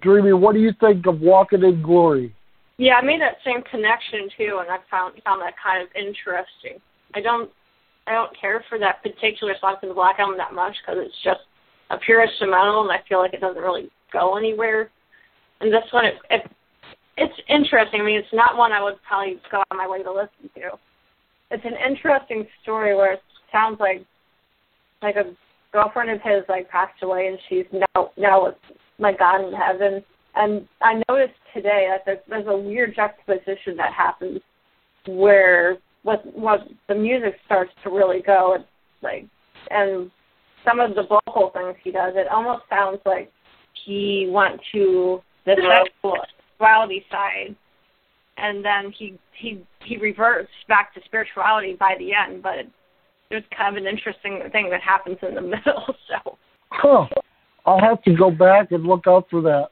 Dreamy, 0.00 0.32
what 0.32 0.54
do 0.54 0.60
you 0.60 0.72
think 0.80 1.06
of 1.06 1.20
Walking 1.20 1.62
in 1.62 1.82
Glory? 1.82 2.33
Yeah, 2.76 2.94
I 2.94 3.02
made 3.02 3.20
that 3.20 3.38
same 3.44 3.62
connection 3.70 4.28
too, 4.36 4.58
and 4.60 4.70
I 4.70 4.78
found 4.90 5.14
found 5.22 5.40
that 5.42 5.54
kind 5.62 5.82
of 5.82 5.88
interesting. 5.94 6.80
I 7.14 7.20
don't 7.20 7.50
I 8.06 8.12
don't 8.12 8.38
care 8.38 8.64
for 8.68 8.78
that 8.78 9.02
particular 9.02 9.54
song 9.60 9.76
from 9.80 9.90
the 9.90 9.94
Black 9.94 10.18
Album 10.18 10.36
that 10.38 10.52
much 10.52 10.74
because 10.82 11.00
it's 11.04 11.22
just 11.22 11.40
a 11.90 11.98
pure 11.98 12.22
instrumental, 12.24 12.82
and 12.82 12.90
I 12.90 13.00
feel 13.08 13.18
like 13.18 13.32
it 13.32 13.40
doesn't 13.40 13.62
really 13.62 13.90
go 14.12 14.36
anywhere. 14.36 14.90
And 15.60 15.72
this 15.72 15.84
one, 15.92 16.04
it, 16.04 16.14
it 16.30 16.50
it's 17.16 17.34
interesting. 17.48 18.00
I 18.00 18.04
mean, 18.04 18.18
it's 18.18 18.32
not 18.32 18.56
one 18.56 18.72
I 18.72 18.82
would 18.82 18.96
probably 19.06 19.40
go 19.50 19.62
on 19.70 19.78
my 19.78 19.88
way 19.88 20.02
to 20.02 20.12
listen 20.12 20.50
to. 20.56 20.78
It's 21.50 21.64
an 21.64 21.76
interesting 21.88 22.46
story 22.62 22.96
where 22.96 23.14
it 23.14 23.22
sounds 23.52 23.78
like 23.78 24.04
like 25.00 25.16
a 25.16 25.34
girlfriend 25.72 26.10
of 26.10 26.20
his 26.22 26.42
like 26.48 26.68
passed 26.68 27.02
away, 27.02 27.28
and 27.28 27.38
she's 27.48 27.66
now 27.72 28.10
now 28.16 28.44
with 28.46 28.56
my 28.98 29.12
God 29.12 29.46
in 29.46 29.52
heaven. 29.52 30.02
And 30.36 30.66
I 30.82 31.02
noticed 31.08 31.38
today 31.54 31.88
that 31.90 32.04
there's, 32.04 32.18
there's 32.28 32.46
a 32.46 32.56
weird 32.56 32.96
juxtaposition 32.96 33.76
that 33.76 33.92
happens 33.92 34.40
where 35.06 35.78
what 36.02 36.24
what 36.36 36.60
the 36.88 36.94
music 36.94 37.36
starts 37.46 37.70
to 37.82 37.90
really 37.90 38.20
go. 38.20 38.56
It's 38.58 38.64
like 39.02 39.26
and 39.70 40.10
some 40.64 40.80
of 40.80 40.94
the 40.94 41.02
vocal 41.02 41.50
things 41.50 41.76
he 41.82 41.92
does, 41.92 42.14
it 42.16 42.26
almost 42.28 42.62
sounds 42.68 42.98
like 43.04 43.30
he 43.84 44.28
went 44.30 44.60
to 44.72 45.22
the 45.46 45.56
sexuality 46.02 47.04
side 47.10 47.54
and 48.36 48.64
then 48.64 48.92
he 48.96 49.18
he 49.38 49.62
he 49.84 49.96
reverts 49.96 50.50
back 50.68 50.94
to 50.94 51.00
spirituality 51.04 51.76
by 51.78 51.94
the 51.98 52.10
end, 52.14 52.42
but 52.42 52.58
it, 52.58 52.68
there's 53.30 53.44
kind 53.56 53.76
of 53.76 53.82
an 53.82 53.88
interesting 53.88 54.40
thing 54.52 54.70
that 54.70 54.80
happens 54.80 55.18
in 55.22 55.34
the 55.34 55.40
middle. 55.42 55.94
So, 56.08 56.38
huh. 56.70 57.06
I'll 57.66 57.80
have 57.80 58.02
to 58.02 58.14
go 58.14 58.30
back 58.30 58.72
and 58.72 58.84
look 58.84 59.06
out 59.06 59.26
for 59.30 59.40
that. 59.42 59.68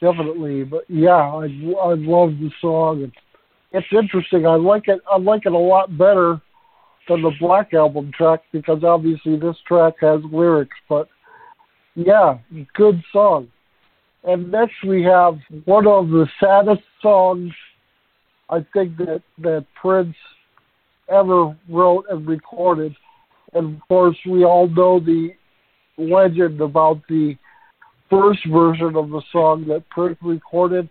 Definitely, 0.00 0.64
but 0.64 0.84
yeah, 0.88 1.10
I 1.10 1.44
I 1.44 1.94
love 1.94 2.30
the 2.38 2.50
song. 2.60 3.02
It's 3.02 3.16
it's 3.72 3.86
interesting. 3.92 4.46
I 4.46 4.54
like 4.56 4.88
it. 4.88 5.00
I 5.10 5.18
like 5.18 5.46
it 5.46 5.52
a 5.52 5.58
lot 5.58 5.96
better 5.96 6.40
than 7.08 7.22
the 7.22 7.32
Black 7.38 7.74
Album 7.74 8.10
track 8.16 8.40
because 8.52 8.82
obviously 8.82 9.38
this 9.38 9.56
track 9.66 9.94
has 10.00 10.20
lyrics. 10.32 10.76
But 10.88 11.08
yeah, 11.94 12.38
good 12.74 13.02
song. 13.12 13.48
And 14.24 14.50
next 14.50 14.74
we 14.86 15.02
have 15.04 15.38
one 15.64 15.86
of 15.86 16.08
the 16.08 16.26
saddest 16.38 16.82
songs 17.02 17.52
I 18.48 18.64
think 18.72 18.96
that 18.98 19.22
that 19.38 19.66
Prince 19.80 20.16
ever 21.08 21.56
wrote 21.68 22.06
and 22.10 22.26
recorded. 22.26 22.94
And 23.52 23.76
of 23.76 23.88
course, 23.88 24.16
we 24.26 24.44
all 24.44 24.68
know 24.68 25.00
the 25.00 25.30
legend 25.98 26.60
about 26.60 27.02
the 27.08 27.36
first 28.10 28.40
version 28.46 28.96
of 28.96 29.10
the 29.10 29.22
song 29.32 29.64
that 29.68 29.88
Prince 29.88 30.18
recorded 30.20 30.88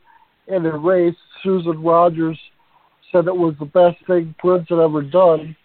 and 0.48 0.66
erased. 0.66 1.18
Susan 1.44 1.84
Rogers 1.84 2.40
said 3.12 3.28
it 3.28 3.36
was 3.36 3.56
the 3.60 3.66
best 3.66 3.98
thing 4.08 4.34
Prince 4.40 4.68
had 4.70 4.80
ever 4.80 5.02
done. 5.02 5.56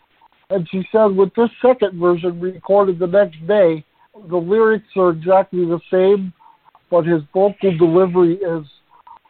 And 0.51 0.69
she 0.71 0.87
said 0.93 1.07
with 1.07 1.35
this 1.35 1.51
second 1.63 1.99
version 1.99 2.41
recorded 2.41 2.99
the 2.99 3.07
next 3.07 3.45
day, 3.47 3.85
the 4.29 4.37
lyrics 4.37 4.87
are 4.97 5.11
exactly 5.11 5.65
the 5.65 5.81
same, 5.91 6.33
but 6.91 7.07
his 7.07 7.23
vocal 7.33 7.77
delivery 7.77 8.35
is 8.35 8.67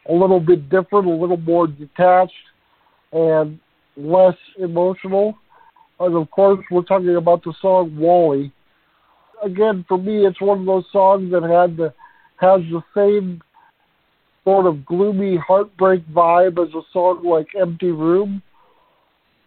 a 0.09 0.13
little 0.13 0.39
bit 0.39 0.69
different, 0.69 1.07
a 1.07 1.09
little 1.09 1.37
more 1.37 1.67
detached, 1.67 2.33
and 3.11 3.59
less 3.97 4.35
emotional. 4.59 5.35
And 5.99 6.15
of 6.15 6.29
course, 6.29 6.63
we're 6.69 6.83
talking 6.83 7.15
about 7.15 7.43
the 7.43 7.53
song 7.61 7.97
Wally. 7.97 8.51
Again, 9.43 9.85
for 9.87 9.97
me, 9.97 10.25
it's 10.25 10.41
one 10.41 10.59
of 10.59 10.65
those 10.65 10.85
songs 10.91 11.31
that 11.31 11.43
had 11.43 11.77
the 11.77 11.93
has 12.37 12.61
the 12.71 12.83
same 12.95 13.41
sort 14.43 14.65
of 14.65 14.85
gloomy 14.85 15.37
heartbreak 15.37 16.07
vibe 16.13 16.63
as 16.63 16.73
a 16.73 16.81
song 16.93 17.23
like 17.25 17.47
Empty 17.59 17.91
Room. 17.91 18.41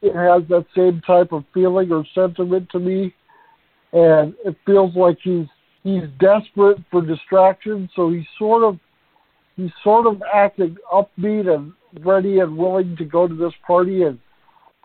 It 0.03 0.15
has 0.15 0.43
that 0.49 0.67
same 0.77 1.01
type 1.07 1.33
of 1.33 1.45
feeling 1.53 1.91
or 1.91 2.05
sentiment 2.15 2.69
to 2.71 2.79
me, 2.79 3.15
and 3.93 4.35
it 4.45 4.57
feels 4.67 4.95
like 4.95 5.19
he's 5.23 5.47
he's 5.83 6.05
desperate 6.21 6.79
for 6.91 7.05
distraction, 7.05 7.89
so 7.95 8.11
he's 8.11 8.27
sort 8.39 8.63
of 8.63 8.79
he's 9.57 9.71
sort 9.83 10.07
of 10.07 10.23
acting 10.33 10.77
upbeat 10.93 11.53
and 11.53 11.73
ready 12.05 12.41
and 12.41 12.57
willing 12.57 12.97
to 12.97 13.05
go 13.05 13.27
to 13.27 13.35
this 13.35 13.55
party 13.67 14.03
and 14.03 14.19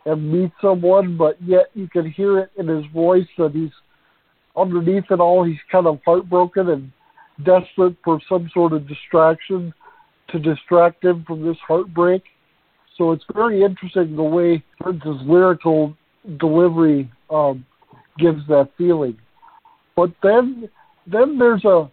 and 0.06 0.32
meet 0.32 0.52
someone, 0.62 1.16
but 1.16 1.42
yet 1.42 1.68
you 1.74 1.88
can 1.88 2.10
hear 2.10 2.40
it 2.40 2.52
in 2.58 2.68
his 2.68 2.86
voice 2.94 3.28
that 3.38 3.54
he's 3.54 3.72
underneath 4.56 5.06
it 5.10 5.20
all 5.20 5.44
he's 5.44 5.58
kind 5.72 5.88
of 5.88 6.00
heartbroken 6.06 6.70
and 6.70 6.92
desperate 7.44 7.96
for 8.04 8.20
some 8.28 8.50
sort 8.54 8.74
of 8.74 8.88
distraction 8.88 9.74
to 10.30 10.40
distract 10.40 11.04
him 11.04 11.24
from 11.26 11.46
this 11.46 11.58
heartbreak. 11.68 12.24
So 12.98 13.12
it's 13.12 13.24
very 13.34 13.64
interesting 13.64 14.16
the 14.16 14.24
way 14.24 14.64
Prince's 14.80 15.22
lyrical 15.26 15.96
delivery 16.40 17.12
um, 17.30 17.66
gives 18.18 18.46
that 18.48 18.70
feeling. 18.78 19.18
But 19.96 20.12
then 20.22 20.70
then 21.06 21.38
there's 21.38 21.66
a 21.66 21.92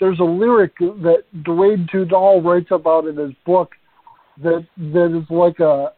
there's 0.00 0.20
a 0.20 0.24
lyric 0.24 0.78
that 0.78 1.24
Duane 1.44 1.88
Tudahl 1.92 2.44
writes 2.44 2.70
about 2.70 3.06
in 3.06 3.16
his 3.16 3.32
book 3.44 3.72
that 4.42 4.66
that 4.76 5.16
is 5.16 5.30
like 5.30 5.60
a 5.60 5.92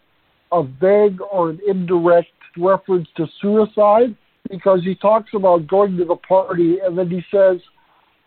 a 0.52 0.62
vague 0.62 1.20
or 1.32 1.50
an 1.50 1.61
indirect 1.66 2.28
reference 2.56 3.08
to 3.16 3.26
suicide 3.40 4.14
because 4.50 4.80
he 4.84 4.94
talks 4.94 5.30
about 5.34 5.66
going 5.66 5.96
to 5.96 6.04
the 6.04 6.16
party 6.16 6.78
and 6.84 6.96
then 6.96 7.08
he 7.08 7.23
says, 7.30 7.58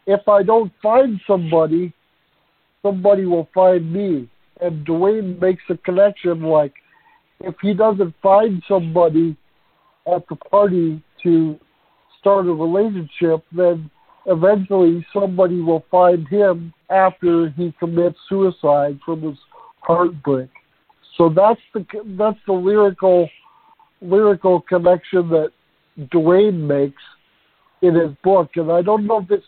if 0.07 0.27
I 0.27 0.41
don't 0.41 0.71
find 0.81 1.19
somebody, 1.27 1.93
somebody 2.81 3.25
will 3.25 3.49
find 3.53 3.91
me. 3.91 4.29
And 4.61 4.85
Duane 4.85 5.37
makes 5.39 5.61
a 5.69 5.77
connection 5.77 6.41
like 6.41 6.73
if 7.41 7.53
he 7.61 7.73
doesn't 7.73 8.15
find 8.23 8.63
somebody 8.67 9.37
at 10.11 10.27
the 10.29 10.35
party 10.35 11.03
to 11.23 11.59
start 12.19 12.47
a 12.47 12.53
relationship, 12.53 13.43
then 13.51 13.91
eventually 14.25 15.05
somebody 15.13 15.59
will 15.59 15.85
find 15.91 16.27
him 16.29 16.73
after 16.89 17.49
he 17.49 17.73
commits 17.79 18.17
suicide 18.29 18.97
from 19.05 19.21
his 19.21 19.37
heartbreak. 19.81 20.49
So 21.17 21.29
that's 21.29 21.61
the 21.73 21.85
that's 22.17 22.39
the 22.47 22.53
lyrical 22.53 23.29
lyrical 24.01 24.61
connection 24.61 25.29
that 25.29 25.51
Duane 26.11 26.65
makes 26.65 27.01
in 27.81 27.95
his 27.95 28.11
book, 28.23 28.51
and 28.55 28.71
I 28.71 28.81
don't 28.81 29.05
know 29.05 29.19
if 29.19 29.31
it's 29.31 29.45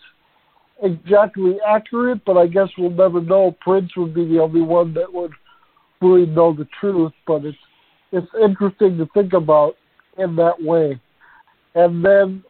exactly 0.82 1.58
accurate, 1.68 2.24
but 2.26 2.38
I 2.38 2.48
guess 2.48 2.70
we'll 2.78 2.90
never 2.90 3.22
know. 3.22 3.56
Prince 3.62 3.92
would 3.98 4.14
be 4.14 4.26
the 4.26 4.40
only 4.40 4.62
one 4.62 4.94
that 4.94 5.12
would 5.12 5.32
really 6.02 6.26
know 6.26 6.54
the 6.54 6.68
truth, 6.80 7.14
but 7.28 7.46
it's 7.46 7.58
it's 8.12 8.28
interesting 8.42 8.98
to 8.98 9.08
think 9.14 9.34
about 9.34 9.76
in 10.18 10.36
that 10.36 10.62
way. 10.62 11.00
And 11.76 12.04
then 12.04 12.44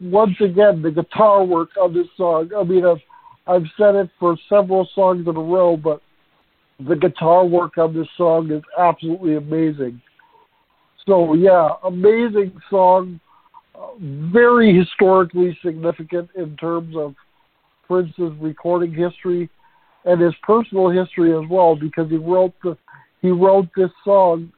once 0.00 0.36
again, 0.40 0.82
the 0.82 0.90
guitar 0.90 1.44
work 1.44 1.70
on 1.80 1.94
this 1.94 2.06
song. 2.16 2.50
I 2.56 2.62
mean, 2.62 2.84
I've 2.84 3.02
I've 3.46 3.66
said 3.78 3.94
it 3.94 4.10
for 4.18 4.36
several 4.48 4.88
songs 4.94 5.26
in 5.26 5.36
a 5.36 5.40
row, 5.40 5.76
but 5.76 6.02
the 6.80 6.96
guitar 6.96 7.44
work 7.44 7.78
on 7.78 7.94
this 7.94 8.08
song 8.16 8.50
is 8.50 8.62
absolutely 8.78 9.36
amazing. 9.36 10.00
So 11.06 11.34
yeah, 11.34 11.70
amazing 11.84 12.60
song, 12.68 13.20
very 14.00 14.76
historically 14.76 15.56
significant 15.64 16.30
in 16.34 16.56
terms 16.56 16.96
of 16.96 17.14
Prince's 17.86 18.32
recording 18.40 18.92
history 18.92 19.48
and 20.04 20.20
his 20.20 20.34
personal 20.42 20.88
history 20.88 21.32
as 21.32 21.48
well, 21.50 21.76
because 21.76 22.08
he 22.08 22.16
wrote 22.16 22.54
the 22.62 22.76
he 23.22 23.30
wrote 23.30 23.68
this 23.76 23.90
song, 24.04 24.52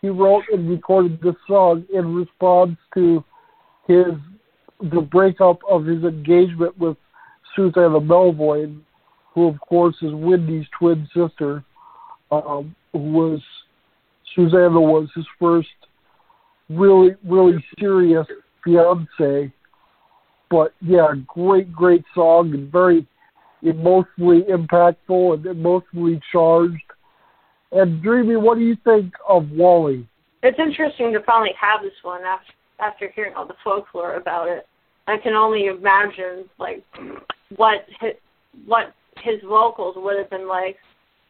he 0.00 0.08
wrote 0.08 0.44
and 0.52 0.68
recorded 0.68 1.20
this 1.20 1.34
song 1.48 1.84
in 1.92 2.14
response 2.14 2.76
to 2.94 3.24
his 3.86 4.14
the 4.92 5.00
breakup 5.00 5.58
of 5.68 5.84
his 5.84 6.02
engagement 6.04 6.76
with 6.78 6.96
Susanna 7.54 8.00
Melvoin, 8.00 8.80
who 9.34 9.48
of 9.48 9.60
course 9.60 9.96
is 10.02 10.12
Wendy's 10.12 10.66
twin 10.78 11.08
sister, 11.14 11.64
um, 12.30 12.74
who 12.92 12.98
was 12.98 13.40
Susanna 14.34 14.80
was 14.80 15.08
his 15.14 15.26
first 15.38 15.68
really 16.68 17.16
really 17.26 17.64
serious 17.78 18.26
fiance. 18.64 19.52
But 20.52 20.74
yeah, 20.82 21.14
great 21.26 21.72
great 21.72 22.04
song 22.14 22.68
very 22.70 23.06
emotionally 23.62 24.42
impactful 24.42 25.34
and 25.34 25.46
emotionally 25.46 26.20
charged. 26.30 26.76
And 27.72 28.02
Dreamy, 28.02 28.36
what 28.36 28.58
do 28.58 28.60
you 28.64 28.76
think 28.84 29.14
of 29.26 29.50
Wally? 29.50 30.06
It's 30.42 30.58
interesting 30.58 31.10
to 31.14 31.22
finally 31.24 31.54
have 31.58 31.80
this 31.80 31.94
one 32.02 32.22
after 32.24 32.52
after 32.80 33.10
hearing 33.14 33.32
all 33.34 33.46
the 33.46 33.54
folklore 33.64 34.16
about 34.16 34.48
it. 34.48 34.66
I 35.06 35.16
can 35.16 35.32
only 35.32 35.66
imagine 35.66 36.44
like 36.58 36.84
what 37.56 37.86
his, 38.00 38.12
what 38.66 38.92
his 39.22 39.40
vocals 39.48 39.94
would 39.96 40.18
have 40.18 40.28
been 40.28 40.48
like 40.48 40.76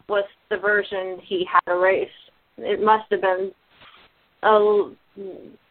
with 0.09 0.25
the 0.51 0.57
version 0.57 1.21
he 1.23 1.47
had 1.51 1.73
erased. 1.73 2.11
It 2.59 2.83
must 2.83 3.05
have 3.13 3.21
been 3.21 3.53
a 4.43 4.91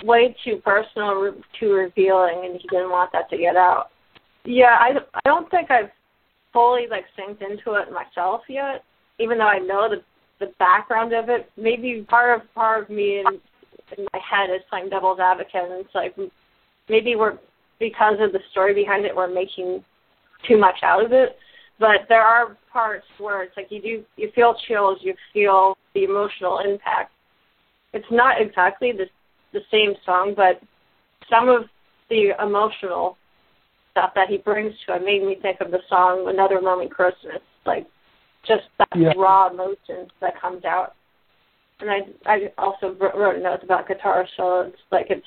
way 0.03 0.35
too 0.43 0.57
personal, 0.63 1.33
too 1.59 1.73
revealing, 1.73 2.41
and 2.45 2.61
he 2.61 2.67
didn't 2.67 2.91
want 2.91 3.11
that 3.13 3.29
to 3.29 3.37
get 3.37 3.55
out. 3.55 3.87
Yeah, 4.43 4.77
I 4.79 4.91
I 5.13 5.19
don't 5.25 5.49
think 5.49 5.71
I've 5.71 5.91
fully 6.53 6.87
like 6.89 7.05
synced 7.17 7.41
into 7.41 7.73
it 7.73 7.91
myself 7.91 8.41
yet, 8.49 8.83
even 9.19 9.37
though 9.37 9.47
I 9.47 9.59
know 9.59 9.87
the 9.89 10.03
the 10.39 10.51
background 10.59 11.13
of 11.13 11.29
it. 11.29 11.49
Maybe 11.57 12.05
part 12.09 12.39
of 12.39 12.53
part 12.53 12.83
of 12.83 12.89
me 12.89 13.19
in 13.19 13.25
in 13.97 14.05
my 14.13 14.19
head 14.19 14.49
is 14.53 14.61
playing 14.69 14.89
devil's 14.89 15.19
advocate, 15.19 15.69
and 15.69 15.85
it's 15.85 15.95
like 15.95 16.15
maybe 16.89 17.15
we're 17.15 17.37
because 17.79 18.17
of 18.19 18.31
the 18.31 18.39
story 18.51 18.73
behind 18.73 19.05
it, 19.05 19.15
we're 19.15 19.31
making 19.31 19.83
too 20.47 20.57
much 20.57 20.77
out 20.83 21.03
of 21.03 21.11
it. 21.11 21.35
But 21.79 22.05
there 22.09 22.21
are 22.21 22.57
parts 22.71 23.05
where 23.17 23.43
it's 23.43 23.57
like 23.57 23.67
you 23.71 23.81
do 23.81 24.03
you 24.15 24.31
feel 24.35 24.55
chills, 24.67 24.99
you 25.01 25.15
feel 25.33 25.77
the 25.93 26.03
emotional 26.03 26.59
impact. 26.59 27.11
It's 27.93 28.05
not 28.11 28.39
exactly 28.39 28.91
the 28.91 29.05
the 29.53 29.61
same 29.71 29.93
song, 30.05 30.33
but 30.35 30.61
some 31.29 31.49
of 31.49 31.63
the 32.09 32.33
emotional 32.43 33.17
stuff 33.91 34.11
that 34.15 34.29
he 34.29 34.37
brings 34.37 34.73
to 34.85 34.95
it 34.95 35.03
made 35.03 35.23
me 35.23 35.37
think 35.41 35.61
of 35.61 35.71
the 35.71 35.81
song 35.89 36.27
"Another 36.27 36.59
Lonely 36.61 36.87
Christmas," 36.87 37.41
like 37.65 37.85
just 38.45 38.63
that 38.79 38.87
yeah. 38.95 39.13
raw 39.17 39.49
emotion 39.49 40.09
that 40.19 40.39
comes 40.39 40.65
out. 40.65 40.95
And 41.79 41.89
I 41.89 41.99
I 42.25 42.51
also 42.57 42.95
wrote 42.99 43.35
a 43.35 43.39
note 43.39 43.63
about 43.63 43.87
guitar 43.87 44.27
solos. 44.35 44.73
Like 44.91 45.07
it's 45.09 45.25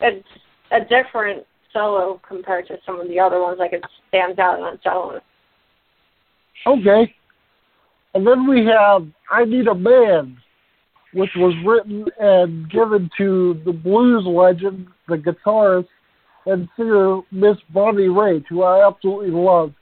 it's 0.00 0.28
a 0.70 0.80
different 0.80 1.44
solo 1.72 2.20
compared 2.26 2.66
to 2.68 2.78
some 2.86 3.00
of 3.00 3.08
the 3.08 3.18
other 3.18 3.40
ones. 3.40 3.58
Like 3.58 3.72
it 3.72 3.84
stands 4.08 4.38
out 4.38 4.60
on 4.60 4.74
its 4.74 4.84
own. 4.86 5.20
Okay. 6.66 7.14
And 8.14 8.26
then 8.26 8.48
we 8.48 8.66
have 8.66 9.06
I 9.30 9.44
Need 9.44 9.68
a 9.68 9.74
Man, 9.74 10.38
which 11.12 11.30
was 11.36 11.54
written 11.64 12.06
and 12.18 12.70
given 12.70 13.10
to 13.18 13.60
the 13.64 13.72
blues 13.72 14.24
legend, 14.26 14.88
the 15.08 15.16
guitarist 15.16 15.88
and 16.46 16.68
singer 16.76 17.20
Miss 17.30 17.56
Bonnie 17.72 18.08
Raitt, 18.08 18.44
who 18.48 18.62
I 18.62 18.86
absolutely 18.86 19.30
love. 19.30 19.72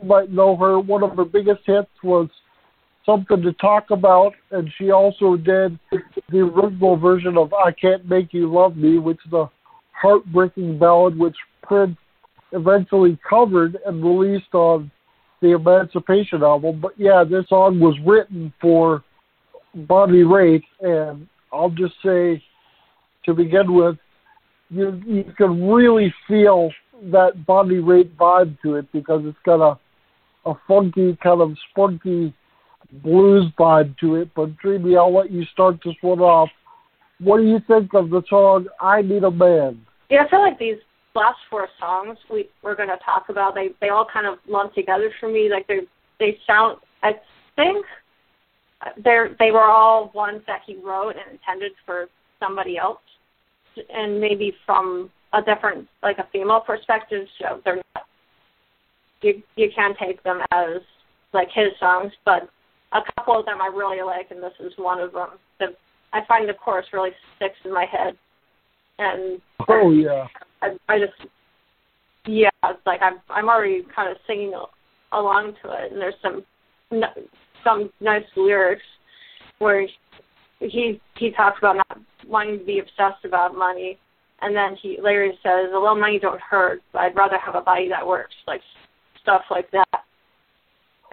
You 0.00 0.08
might 0.08 0.30
know 0.30 0.56
her. 0.56 0.78
One 0.78 1.02
of 1.02 1.16
her 1.16 1.24
biggest 1.24 1.60
hits 1.66 1.90
was 2.02 2.28
Something 3.06 3.42
to 3.42 3.52
Talk 3.54 3.90
About, 3.90 4.34
and 4.50 4.70
she 4.76 4.90
also 4.90 5.36
did 5.36 5.78
the 6.30 6.38
original 6.38 6.96
version 6.96 7.36
of 7.36 7.52
I 7.52 7.72
Can't 7.72 8.08
Make 8.08 8.32
You 8.32 8.52
Love 8.52 8.76
Me, 8.76 8.98
which 8.98 9.18
is 9.26 9.32
a 9.32 9.50
heartbreaking 9.92 10.78
ballad 10.78 11.18
which 11.18 11.36
Prince 11.62 11.96
eventually 12.52 13.18
covered 13.28 13.78
and 13.86 14.04
released 14.04 14.54
on 14.54 14.90
the 15.40 15.52
Emancipation 15.54 16.42
album. 16.42 16.80
But 16.80 16.92
yeah, 16.98 17.24
this 17.24 17.48
song 17.48 17.80
was 17.80 17.96
written 18.04 18.52
for 18.60 19.02
Bonnie 19.74 20.24
Raitt, 20.24 20.62
and 20.80 21.26
I'll 21.52 21.70
just 21.70 21.94
say 22.04 22.42
to 23.24 23.34
begin 23.34 23.72
with, 23.72 23.96
you 24.68 25.00
you 25.06 25.32
can 25.36 25.68
really 25.68 26.14
feel 26.28 26.70
that 27.04 27.46
Bonnie 27.46 27.76
Raitt 27.76 28.14
vibe 28.16 28.60
to 28.62 28.76
it 28.76 28.90
because 28.92 29.22
it's 29.24 29.38
got 29.44 29.60
a 29.60 29.78
a 30.46 30.54
funky 30.66 31.16
kind 31.22 31.40
of 31.40 31.56
spunky 31.70 32.34
blues 33.02 33.46
vibe 33.58 33.96
to 33.98 34.16
it. 34.16 34.30
But 34.34 34.56
Dreamy, 34.56 34.96
I'll 34.96 35.14
let 35.14 35.30
you 35.30 35.44
start 35.46 35.78
this 35.84 35.94
one 36.00 36.20
off. 36.20 36.48
What 37.18 37.38
do 37.38 37.44
you 37.44 37.60
think 37.66 37.92
of 37.94 38.10
the 38.10 38.22
song 38.28 38.66
"I 38.80 39.02
Need 39.02 39.24
a 39.24 39.30
Man"? 39.30 39.84
Yeah, 40.08 40.24
I 40.24 40.30
feel 40.30 40.40
like 40.40 40.58
these 40.58 40.78
last 41.14 41.38
four 41.50 41.68
songs 41.78 42.16
we 42.30 42.48
we're 42.62 42.76
going 42.76 42.88
to 42.88 42.98
talk 43.04 43.28
about 43.28 43.54
they 43.54 43.70
they 43.80 43.88
all 43.88 44.06
kind 44.10 44.26
of 44.26 44.38
lump 44.48 44.74
together 44.74 45.12
for 45.20 45.28
me. 45.28 45.50
Like 45.50 45.66
they 45.66 45.80
they 46.18 46.38
sound. 46.46 46.78
I 47.02 47.12
think 47.56 47.84
they 49.04 49.50
were 49.50 49.64
all 49.64 50.10
ones 50.14 50.42
that 50.46 50.60
he 50.66 50.76
wrote 50.76 51.16
and 51.16 51.32
intended 51.32 51.72
for 51.84 52.06
somebody 52.38 52.78
else. 52.78 52.98
And 53.94 54.20
maybe 54.20 54.52
from 54.66 55.10
a 55.32 55.42
different 55.42 55.86
like 56.02 56.18
a 56.18 56.26
female 56.32 56.60
perspective 56.60 57.26
so 57.40 57.60
they're 57.64 57.76
not 57.76 58.04
you 59.22 59.42
you 59.56 59.70
can 59.74 59.94
take 60.00 60.22
them 60.22 60.40
as 60.50 60.80
like 61.32 61.48
his 61.54 61.68
songs 61.78 62.12
but 62.24 62.48
a 62.92 63.00
couple 63.14 63.38
of 63.38 63.46
them 63.46 63.60
I 63.60 63.66
really 63.66 64.02
like 64.02 64.30
and 64.30 64.42
this 64.42 64.52
is 64.58 64.72
one 64.76 65.00
of 65.00 65.12
them. 65.12 65.28
The 65.58 65.66
I 66.12 66.20
find 66.26 66.48
the 66.48 66.54
chorus 66.54 66.86
really 66.92 67.10
sticks 67.36 67.58
in 67.64 67.72
my 67.72 67.86
head. 67.90 68.14
And 68.98 69.40
oh 69.68 69.92
yeah. 69.92 70.26
I, 70.62 70.76
I 70.88 70.98
just 70.98 71.30
yeah 72.26 72.50
it's 72.64 72.80
like 72.86 73.00
I'm 73.02 73.20
I'm 73.28 73.48
already 73.48 73.84
kind 73.94 74.10
of 74.10 74.16
singing 74.26 74.52
along 75.12 75.54
to 75.62 75.70
it 75.70 75.92
and 75.92 76.00
there's 76.00 76.14
some 76.22 76.44
some 77.64 77.90
nice 78.00 78.24
lyrics 78.36 78.82
where 79.58 79.86
he 80.60 81.00
he 81.16 81.30
talks 81.32 81.58
about 81.58 81.76
not 81.76 82.00
wanting 82.26 82.58
to 82.58 82.64
be 82.64 82.78
obsessed 82.78 83.24
about 83.24 83.56
money, 83.56 83.98
and 84.42 84.54
then 84.54 84.76
he 84.80 84.98
later 85.00 85.32
says, 85.42 85.70
"A 85.70 85.78
little 85.78 85.94
money 85.94 86.18
don't 86.18 86.40
hurt, 86.40 86.82
but 86.92 87.00
I'd 87.02 87.16
rather 87.16 87.38
have 87.38 87.54
a 87.54 87.60
body 87.60 87.88
that 87.88 88.06
works," 88.06 88.34
like 88.46 88.60
stuff 89.22 89.42
like 89.50 89.70
that. 89.70 90.04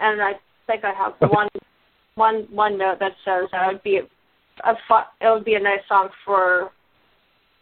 And 0.00 0.20
I 0.22 0.32
think 0.66 0.84
I 0.84 0.92
have 0.92 1.14
one 1.30 1.48
one 2.14 2.46
one 2.50 2.78
note 2.78 2.98
that 3.00 3.12
says 3.24 3.48
that 3.52 3.66
would 3.72 3.82
be 3.82 3.98
a, 3.98 4.70
a 4.70 4.74
fun, 4.88 5.04
it 5.20 5.28
would 5.28 5.44
be 5.44 5.54
a 5.54 5.60
nice 5.60 5.80
song 5.88 6.08
for 6.24 6.70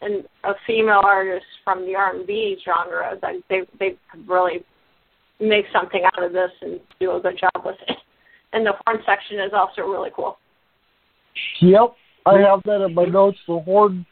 an, 0.01 0.25
a 0.44 0.53
female 0.66 1.01
artist 1.03 1.46
from 1.64 1.87
the 1.87 1.94
R&B 1.94 2.59
genre 2.64 3.16
that 3.20 3.35
they 3.49 3.61
they 3.79 3.96
could 4.11 4.29
really 4.29 4.64
make 5.40 5.66
something 5.72 6.03
out 6.05 6.22
of 6.22 6.33
this 6.33 6.51
and 6.62 6.81
do 6.99 7.12
a 7.16 7.20
good 7.20 7.38
job 7.38 7.64
with 7.64 7.77
it. 7.88 7.96
And 8.57 8.64
the 8.64 8.73
horn 8.87 9.03
section 9.05 9.38
is 9.38 9.53
also 9.53 9.83
really 9.83 10.09
cool. 10.16 10.38
Yep, 11.61 11.95
I 12.25 12.38
have 12.38 12.62
that 12.62 12.83
in 12.87 12.95
my 12.95 13.05
notes. 13.05 13.37
The 13.47 13.59
horn, 13.59 14.07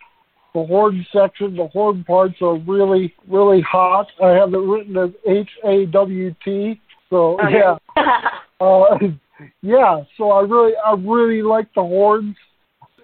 the 0.53 0.67
horn 0.67 1.07
section, 1.11 1.57
the 1.57 1.69
horn 1.69 2.05
parts 2.05 2.35
are 2.43 2.59
really, 2.59 3.15
really 3.27 3.63
hot. 3.63 4.07
I 4.23 4.33
have 4.33 4.53
it 4.53 4.59
written 4.59 4.99
as 4.99 5.09
H 5.27 5.49
A 5.65 5.87
W 5.87 6.35
T. 6.45 6.79
So 7.09 7.41
okay. 7.41 7.55
yeah, 7.55 7.79
uh, 8.61 8.99
yeah. 9.63 10.03
So 10.19 10.33
I 10.33 10.43
really, 10.43 10.73
I 10.77 10.93
really 10.93 11.41
like 11.41 11.73
the 11.75 11.81
horns. 11.81 12.37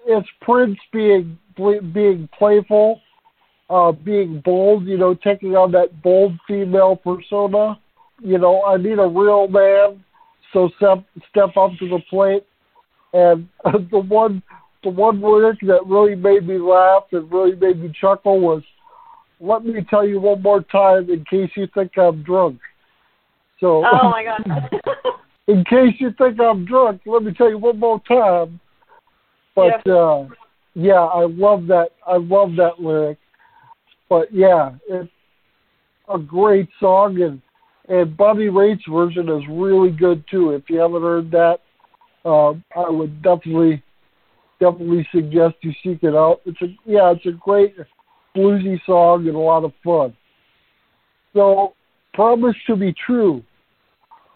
It's 0.05 0.29
Prince 0.41 0.77
being 0.93 1.39
being 1.57 2.29
playful, 2.37 3.01
uh, 3.67 3.93
being 3.93 4.43
bold. 4.45 4.85
You 4.85 4.99
know, 4.99 5.15
taking 5.15 5.55
on 5.55 5.71
that 5.71 6.03
bold 6.03 6.33
female 6.47 6.97
persona. 6.97 7.79
You 8.19 8.37
know, 8.37 8.63
I 8.63 8.77
need 8.77 8.99
a 8.99 9.07
real 9.07 9.47
man. 9.47 10.03
So 10.53 10.69
step 10.77 11.03
step 11.29 11.57
up 11.57 11.71
to 11.79 11.87
the 11.89 11.99
plate. 12.09 12.43
And 13.13 13.47
uh, 13.65 13.71
the 13.91 13.99
one 13.99 14.41
the 14.83 14.89
one 14.89 15.21
lyric 15.21 15.59
that 15.61 15.85
really 15.85 16.15
made 16.15 16.47
me 16.47 16.57
laugh 16.57 17.03
and 17.11 17.31
really 17.31 17.55
made 17.55 17.79
me 17.79 17.93
chuckle 17.99 18.39
was, 18.39 18.63
"Let 19.39 19.65
me 19.65 19.85
tell 19.89 20.07
you 20.07 20.19
one 20.19 20.41
more 20.41 20.61
time 20.61 21.09
in 21.09 21.25
case 21.25 21.51
you 21.55 21.67
think 21.73 21.97
I'm 21.97 22.23
drunk." 22.23 22.59
So. 23.59 23.83
Oh 23.85 24.09
my 24.09 24.23
god. 24.23 24.61
in 25.47 25.63
case 25.65 25.95
you 25.99 26.11
think 26.17 26.39
I'm 26.39 26.65
drunk, 26.65 27.01
let 27.05 27.23
me 27.23 27.33
tell 27.33 27.49
you 27.49 27.57
one 27.57 27.79
more 27.79 28.01
time. 28.07 28.59
But 29.55 29.81
yeah. 29.85 29.93
uh 29.93 30.27
yeah, 30.73 31.03
I 31.03 31.25
love 31.27 31.67
that 31.67 31.89
I 32.07 32.17
love 32.17 32.55
that 32.57 32.79
lyric. 32.79 33.17
But 34.09 34.33
yeah, 34.33 34.71
it's 34.89 35.09
a 36.13 36.17
great 36.17 36.69
song 36.79 37.21
and 37.21 37.41
and 37.87 38.15
Bonnie 38.15 38.49
Raitt's 38.49 38.83
version 38.89 39.29
is 39.29 39.43
really 39.49 39.91
good 39.91 40.23
too. 40.29 40.51
If 40.51 40.69
you 40.69 40.79
haven't 40.79 41.01
heard 41.01 41.31
that, 41.31 41.59
uh, 42.23 42.51
I 42.75 42.89
would 42.89 43.21
definitely 43.21 43.83
definitely 44.59 45.07
suggest 45.11 45.55
you 45.61 45.73
seek 45.83 46.03
it 46.03 46.15
out. 46.15 46.41
It's 46.45 46.61
a 46.61 46.67
yeah, 46.85 47.11
it's 47.11 47.25
a 47.25 47.31
great 47.31 47.75
bluesy 48.35 48.79
song 48.85 49.27
and 49.27 49.35
a 49.35 49.39
lot 49.39 49.63
of 49.63 49.73
fun. 49.83 50.15
So, 51.33 51.73
promise 52.13 52.55
to 52.67 52.75
be 52.75 52.93
true. 53.05 53.43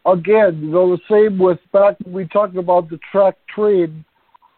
Again, 0.06 0.60
you 0.62 0.70
know 0.70 0.96
the 0.96 1.02
same 1.10 1.38
with 1.38 1.60
back 1.74 1.96
when 2.04 2.14
we 2.14 2.28
talked 2.28 2.58
about 2.58 2.90
the 2.90 3.00
track 3.12 3.36
train. 3.54 4.06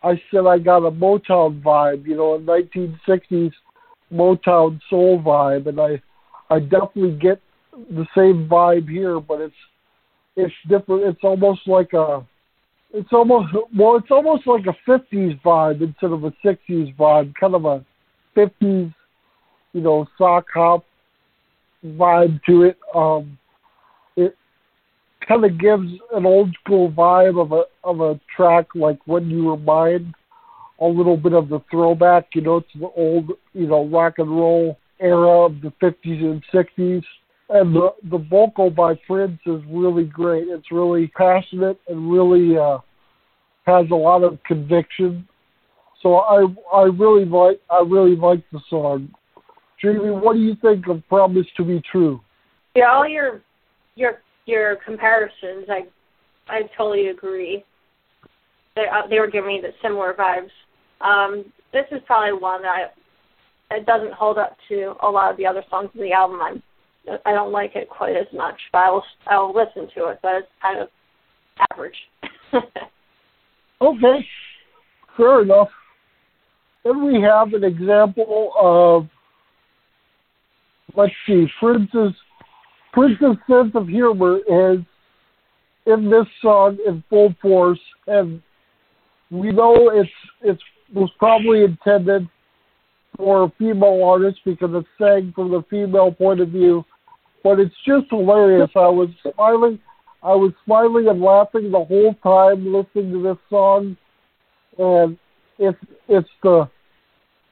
I 0.04 0.22
said 0.32 0.46
I 0.46 0.60
got 0.60 0.86
a 0.86 0.92
Motown 0.92 1.62
vibe, 1.62 2.06
you 2.06 2.16
know, 2.16 2.36
a 2.36 2.40
1960s 2.40 3.52
Motown 4.14 4.80
soul 4.90 5.22
vibe, 5.22 5.68
and 5.68 5.80
I 5.80 6.02
I 6.50 6.60
definitely 6.60 7.18
get 7.20 7.42
the 7.92 8.06
same 8.16 8.48
vibe 8.50 8.90
here, 8.90 9.20
but 9.20 9.42
it's 9.42 9.56
it's 10.36 10.54
different. 10.68 11.04
It's 11.04 11.24
almost 11.24 11.62
like 11.68 11.94
a 11.94 12.26
it's 12.94 13.10
almost 13.12 13.54
well, 13.76 13.98
it's 13.98 14.12
almost 14.12 14.48
like 14.48 14.66
a 14.66 14.90
'50s 14.90 15.42
vibe 15.42 15.82
instead 15.82 16.12
of 16.12 16.24
a 16.24 16.32
'60s 16.44 16.96
vibe, 16.96 17.34
kind 17.36 17.56
of 17.56 17.66
a 17.66 17.86
'50s, 18.36 18.94
you 19.74 19.82
know, 19.82 20.08
sock 20.18 20.46
hop 20.54 20.86
vibe 21.86 22.42
to 22.46 22.64
it. 22.64 22.78
Um, 22.96 23.38
it 24.16 24.36
kind 25.28 25.46
of 25.46 25.60
gives 25.60 25.92
an 26.14 26.26
old 26.26 26.56
school 26.64 26.92
vibe 26.92 27.40
of 27.42 27.52
a 27.52 27.64
of 27.84 28.02
a 28.02 28.20
track 28.36 28.68
like 28.76 29.00
"When 29.06 29.30
You 29.30 29.46
Were 29.46 29.58
Mine," 29.58 30.14
a 30.80 30.86
little 30.86 31.18
bit 31.18 31.34
of 31.34 31.50
the 31.50 31.60
throwback, 31.70 32.30
you 32.34 32.42
know, 32.42 32.62
to 32.62 32.80
the 32.80 32.90
old, 32.96 33.32
you 33.54 33.68
know, 33.68 33.86
rock 33.88 34.16
and 34.18 34.30
roll 34.30 34.78
era 35.00 35.46
of 35.46 35.62
the 35.62 35.74
'50s 35.82 36.22
and 36.22 36.44
'60s 36.54 37.04
and 37.50 37.74
the 37.74 37.94
the 38.10 38.18
vocal 38.18 38.70
by 38.70 38.96
Prince 39.08 39.40
is 39.46 39.62
really 39.70 40.04
great. 40.04 40.48
It's 40.48 40.72
really 40.72 41.08
passionate 41.08 41.80
and 41.88 42.12
really 42.12 42.58
uh, 42.58 42.80
has 43.66 43.86
a 43.92 43.96
lot 43.96 44.24
of 44.24 44.38
conviction. 44.44 45.28
So 46.02 46.16
I 46.16 46.46
I 46.74 46.84
really 46.84 47.26
like 47.26 47.62
I 47.70 47.80
really 47.80 48.16
like 48.16 48.44
the 48.52 48.60
song. 48.70 49.10
Jamie, 49.82 50.10
what 50.10 50.34
do 50.34 50.40
you 50.40 50.56
think 50.62 50.88
of 50.88 51.08
"Promise 51.08 51.48
to 51.58 51.64
Be 51.64 51.82
True"? 51.92 52.22
Yeah, 52.76 52.92
all 52.92 53.08
your 53.08 53.42
your 53.96 54.22
your 54.46 54.78
comparisons. 54.86 55.68
I 55.70 55.86
I 56.50 56.64
totally 56.78 57.08
agree. 57.08 57.64
They 58.76 58.86
uh, 58.92 59.08
they 59.10 59.20
were 59.20 59.28
giving 59.28 59.48
me 59.48 59.62
the 59.62 59.72
similar 59.82 60.14
vibes. 60.14 60.52
Um, 61.00 61.46
this 61.72 61.86
is 61.92 62.02
probably 62.06 62.34
one 62.34 62.62
that 62.64 62.92
I, 63.72 63.76
it 63.76 63.86
doesn't 63.86 64.14
hold 64.14 64.38
up 64.38 64.58
to 64.70 64.96
a 65.02 65.10
lot 65.10 65.32
of 65.32 65.38
the 65.38 65.46
other 65.46 65.64
songs 65.70 65.90
in 65.94 66.02
the 66.02 66.14
album. 66.14 66.40
I'm 66.42 66.64
I 67.26 67.32
don't 67.32 67.52
like 67.52 67.76
it 67.76 67.90
quite 67.90 68.16
as 68.16 68.28
much, 68.34 68.60
but 68.72 68.80
I 68.80 68.92
will 68.92 69.04
I 69.28 69.38
will 69.38 69.54
listen 69.54 69.90
to 69.96 70.10
it. 70.10 70.20
But 70.22 70.36
it's 70.36 70.48
kind 70.62 70.80
of 70.80 70.90
average. 71.72 71.96
okay, 73.82 74.26
fair 75.16 75.42
enough. 75.42 75.70
Then 76.84 77.06
we 77.06 77.22
have 77.22 77.54
an 77.54 77.64
example 77.64 78.52
of 78.60 79.08
let's 80.96 81.14
see, 81.26 81.48
Prince's 81.60 82.14
Prince's 82.94 83.38
sense 83.50 83.72
of 83.76 83.88
humor 83.88 84.38
is 84.38 84.80
in 85.86 86.10
this 86.10 86.26
song 86.42 86.78
in 86.86 87.04
full 87.10 87.34
force, 87.42 87.80
and 88.08 88.42
we 89.32 89.52
know 89.52 89.92
it's 89.94 90.10
it's 90.42 90.62
was 90.94 91.12
probably 91.20 91.64
intended 91.64 92.28
for 93.16 93.44
a 93.44 93.52
female 93.58 94.04
artist 94.04 94.40
because 94.46 94.70
it's 94.74 94.88
sang 95.00 95.34
from 95.36 95.52
the 95.52 95.64
female 95.70 96.12
point 96.12 96.40
of 96.40 96.50
view, 96.50 96.84
but 97.44 97.60
it's 97.60 97.76
just 97.86 98.08
hilarious. 98.10 98.70
I 98.76 98.88
was 98.88 99.10
smiling, 99.34 99.80
I 100.24 100.36
was 100.36 100.52
smiling 100.66 101.08
and 101.08 101.22
laughing 101.22 101.72
the 101.72 101.84
whole 101.84 102.14
time 102.24 102.74
listening 102.74 103.12
to 103.14 103.24
this 103.24 103.38
song, 103.50 103.98
and 104.78 105.18
it's 105.60 105.78
it's 106.08 106.30
the 106.44 106.70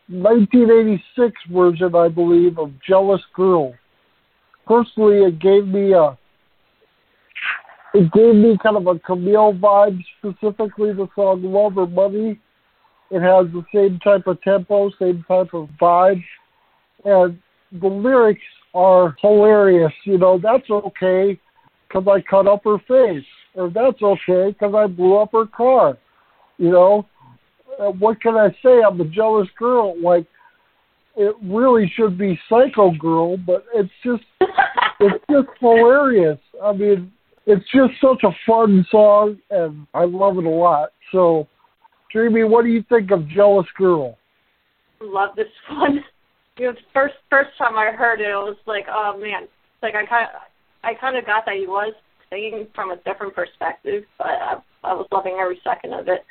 1986 0.08 1.34
version, 1.52 1.96
I 1.96 2.10
believe, 2.10 2.60
of 2.60 2.72
"Jealous 2.88 3.22
Girl." 3.36 3.74
Personally, 4.68 5.24
it 5.24 5.40
gave 5.40 5.68
me 5.68 5.94
a 5.94 6.18
it 7.94 8.12
gave 8.12 8.36
me 8.36 8.58
kind 8.62 8.76
of 8.76 8.88
a 8.88 9.00
Camille 9.00 9.54
vibe, 9.54 10.04
specifically 10.20 10.94
the 10.94 11.08
song 11.16 11.42
"Love 11.44 11.78
or 11.78 11.88
Money." 11.88 12.40
It 13.12 13.22
has 13.22 13.46
the 13.54 13.64
same 13.74 14.00
type 14.00 14.28
of 14.28 14.42
tempo, 14.42 14.90
same 15.00 15.24
type 15.28 15.54
of 15.54 15.70
vibe, 15.80 16.24
and 17.06 17.40
the 17.72 17.88
lyrics 17.88 18.42
are 18.76 19.16
hilarious. 19.22 19.94
You 20.04 20.20
know, 20.20 20.38
that's 20.38 20.70
okay 20.70 21.40
because 21.88 22.06
I 22.08 22.22
cut 22.30 22.48
up 22.48 22.64
her 22.66 22.78
face, 22.80 23.26
or 23.56 23.70
that's 23.70 24.02
okay 24.04 24.52
because 24.52 24.76
I 24.76 24.86
blew 24.88 25.18
up 25.18 25.32
her 25.32 25.46
car. 25.46 25.98
You 26.58 26.72
know, 26.72 27.06
uh, 27.80 27.92
what 27.92 28.22
can 28.22 28.36
I 28.36 28.50
say? 28.62 28.82
I'm 28.86 29.00
a 29.02 29.06
jealous 29.06 29.48
girl. 29.58 30.00
Like, 30.02 30.26
it 31.16 31.36
really 31.44 31.92
should 31.96 32.18
be 32.18 32.40
Psycho 32.50 32.92
Girl, 33.00 33.38
but 33.38 33.66
it's 33.74 33.90
just, 34.04 34.24
it's 35.00 35.24
just 35.32 35.48
hilarious. 35.60 36.40
I 36.62 36.74
mean, 36.74 37.12
it's 37.46 37.66
just 37.74 37.94
such 38.02 38.24
a 38.24 38.36
fun 38.46 38.86
song, 38.92 39.38
and 39.50 39.88
I 39.94 40.04
love 40.04 40.38
it 40.38 40.46
a 40.46 40.50
lot. 40.50 40.90
So, 41.12 41.48
Dreamy, 42.12 42.44
what 42.44 42.64
do 42.64 42.70
you 42.70 42.84
think 42.90 43.12
of 43.12 43.28
Jealous 43.30 43.68
Girl? 43.78 44.18
Love 45.02 45.36
this 45.36 45.48
one. 45.70 46.04
You 46.58 46.68
know, 46.68 46.74
first 46.94 47.16
first 47.30 47.50
time 47.58 47.76
I 47.78 47.92
heard 47.92 48.22
it, 48.22 48.30
it 48.30 48.34
was 48.34 48.58
like, 48.66 48.86
oh 48.90 49.18
man, 49.18 49.48
like 49.82 49.96
I 49.96 50.06
kind 50.06 50.28
I 50.84 50.94
kind 50.94 51.18
of 51.18 51.26
got 51.26 51.46
that 51.46 51.56
he 51.56 51.68
was 51.68 51.94
singing 52.30 52.68
from 52.74 52.92
a 52.92 52.98
different 52.98 53.36
perspective, 53.36 54.04
but 54.18 54.28
I, 54.28 54.56
I 54.84 54.94
was 54.94 55.08
loving 55.12 55.38
every 55.40 55.60
second 55.64 55.94
of 55.94 56.08
it. 56.08 56.24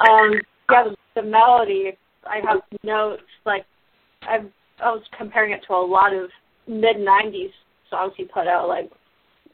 Um, 0.00 0.40
yeah, 0.70 0.84
the, 0.84 1.20
the 1.20 1.22
melody. 1.22 1.92
I 2.24 2.40
have 2.48 2.60
notes 2.82 3.22
like 3.44 3.64
I've 4.22 4.50
I 4.82 4.90
was 4.90 5.02
comparing 5.16 5.52
it 5.52 5.60
to 5.68 5.74
a 5.74 5.86
lot 5.86 6.12
of 6.14 6.30
mid 6.66 6.96
'90s 6.96 7.52
songs 7.90 8.12
he 8.16 8.24
put 8.24 8.46
out. 8.46 8.68
Like 8.68 8.90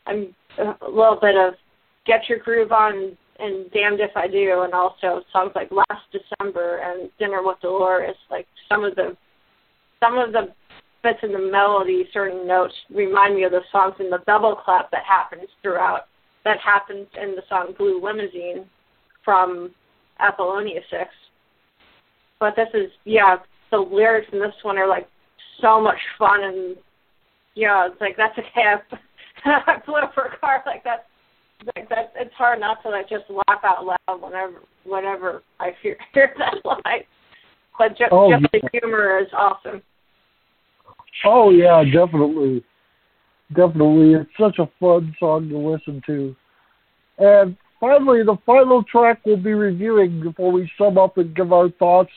I'm 0.07 0.35
a 0.59 0.89
little 0.89 1.19
bit 1.21 1.37
of 1.37 1.55
Get 2.07 2.29
Your 2.29 2.39
Groove 2.39 2.73
On 2.73 3.17
and 3.39 3.71
Damned 3.73 4.01
If 4.01 4.17
I 4.17 4.29
Do, 4.29 4.63
and 4.63 4.73
also 4.73 5.23
songs 5.33 5.53
like 5.55 5.71
Last 5.71 6.07
December 6.13 6.79
and 6.79 7.11
Dinner 7.19 7.43
with 7.43 7.61
Dolores. 7.61 8.17
Like 8.31 8.47
some 8.69 8.85
of 8.85 8.95
the 8.95 9.17
some 10.03 10.19
of 10.19 10.33
the 10.33 10.53
bits 11.03 11.19
in 11.23 11.33
the 11.33 11.51
melody, 11.51 12.09
certain 12.13 12.47
notes 12.47 12.75
remind 12.93 13.37
me 13.37 13.45
of 13.45 13.53
the 13.53 13.61
songs 13.71 13.95
in 14.01 14.11
the 14.11 14.19
double 14.27 14.57
clap 14.57 14.91
that 14.91 15.03
happens 15.09 15.49
throughout 15.63 16.03
that 16.45 16.59
happens 16.59 17.07
in 17.21 17.37
the 17.37 17.43
song 17.49 17.73
Blue 17.79 18.03
Limousine 18.03 18.67
from 19.25 19.71
Apollonia 20.19 20.81
Six. 20.91 21.11
But 22.41 22.55
this 22.57 22.69
is 22.75 22.91
yeah, 23.05 23.37
the 23.71 23.79
lyrics 23.79 24.29
in 24.33 24.41
this 24.41 24.55
one 24.63 24.77
are 24.77 24.89
like 24.89 25.09
so 25.61 25.81
much 25.81 25.99
fun 26.19 26.43
and 26.43 26.77
yeah, 27.55 27.87
it's 27.87 28.01
like 28.01 28.17
that's 28.17 28.37
okay. 28.39 28.75
I 29.45 29.77
blew 29.85 29.97
up 29.97 30.15
her 30.15 30.37
car 30.41 30.63
like 30.67 30.85
that. 30.85 31.07
Like 31.77 31.89
that, 31.91 32.13
it's 32.17 32.35
hard 32.35 32.59
not 32.59 32.83
to 32.83 32.89
like 32.89 33.09
just 33.09 33.25
laugh 33.31 33.63
out 33.63 33.85
loud 33.85 34.21
whenever 34.21 34.63
whenever 34.85 35.43
I 35.61 35.71
hear, 35.81 35.97
hear 36.15 36.35
that 36.39 36.57
line. 36.65 37.05
But 37.79 37.91
just, 37.91 38.11
oh, 38.11 38.31
just 38.31 38.47
yeah. 38.53 38.61
the 38.63 38.79
humor 38.81 39.21
is 39.21 39.29
awesome. 39.33 39.83
Oh 41.25 41.51
yeah, 41.51 41.83
definitely, 41.85 42.65
definitely. 43.55 44.15
It's 44.15 44.31
such 44.39 44.59
a 44.59 44.71
fun 44.81 45.15
song 45.19 45.49
to 45.49 45.59
listen 45.59 46.03
to. 46.07 46.35
And 47.19 47.57
finally, 47.81 48.23
the 48.23 48.39
final 48.45 48.83
track 48.85 49.21
we'll 49.25 49.37
be 49.37 49.53
reviewing 49.53 50.23
before 50.23 50.53
we 50.53 50.71
sum 50.79 50.99
up 50.99 51.19
and 51.19 51.35
give 51.37 51.53
our 51.53 51.71
thoughts 51.71 52.11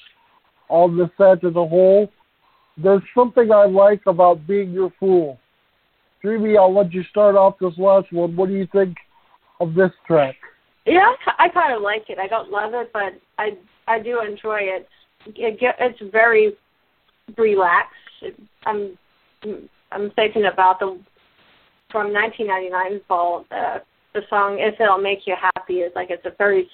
on 0.70 0.98
the 0.98 1.10
set 1.18 1.48
as 1.48 1.56
a 1.56 1.68
whole. 1.68 2.10
There's 2.78 3.04
something 3.16 3.52
I 3.52 3.66
like 3.66 4.02
about 4.08 4.48
being 4.48 4.72
your 4.72 4.92
fool. 5.00 5.40
Dreamy, 6.22 6.58
I'll 6.58 6.76
let 6.76 6.92
you 6.92 7.04
start 7.04 7.36
off 7.36 7.56
this 7.60 7.78
last 7.78 8.12
one. 8.12 8.36
What 8.36 8.50
do 8.50 8.56
you 8.56 8.68
think 8.72 8.98
of 9.60 9.76
this 9.76 9.92
track? 10.08 10.36
Yeah, 10.86 11.14
I 11.40 11.50
kind 11.50 11.76
of 11.76 11.82
like 11.82 12.10
it. 12.10 12.20
I 12.20 12.28
don't 12.28 12.52
love 12.52 12.74
it, 12.74 12.92
but 12.94 13.14
I 13.38 13.58
I 13.88 14.00
do 14.00 14.22
enjoy 14.22 14.60
it. 14.62 14.88
It 15.26 15.58
it's 15.62 16.12
very 16.12 16.54
relaxed. 17.38 17.94
I'm 18.66 18.98
I'm 19.92 20.12
thinking 20.16 20.46
about 20.52 20.80
the 20.80 21.00
from 21.92 22.12
1999 22.14 23.02
Vault. 23.08 23.46
Uh, 23.52 23.80
the 24.14 24.22
song 24.30 24.58
"If 24.60 24.80
It'll 24.80 24.98
Make 24.98 25.20
You 25.26 25.36
Happy" 25.40 25.80
is 25.80 25.92
like 25.96 26.10
it's 26.10 26.26
a 26.26 26.34
very 26.38 26.70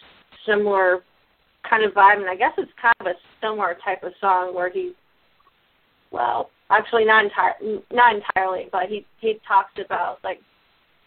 similar 0.45 1.03
kind 1.69 1.83
of 1.83 1.93
vibe, 1.93 2.17
and 2.17 2.29
I 2.29 2.35
guess 2.35 2.53
it's 2.57 2.71
kind 2.81 2.95
of 3.01 3.07
a 3.07 3.15
similar 3.41 3.77
type 3.83 4.03
of 4.03 4.13
song 4.19 4.55
where 4.55 4.71
he, 4.71 4.93
well, 6.11 6.49
actually 6.69 7.05
not 7.05 7.25
entire 7.25 7.53
not 7.91 8.15
entirely, 8.15 8.67
but 8.71 8.87
he 8.87 9.05
he 9.19 9.39
talks 9.47 9.73
about 9.83 10.19
like 10.23 10.39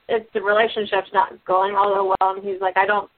if 0.09 0.31
the 0.33 0.43
relationship's 0.43 1.11
not 1.13 1.33
going 1.45 1.75
all 1.75 1.95
the 1.95 2.05
well, 2.05 2.35
and 2.37 2.45
he's 2.45 2.61
like, 2.61 2.77
I 2.77 2.87
don't 2.87 3.11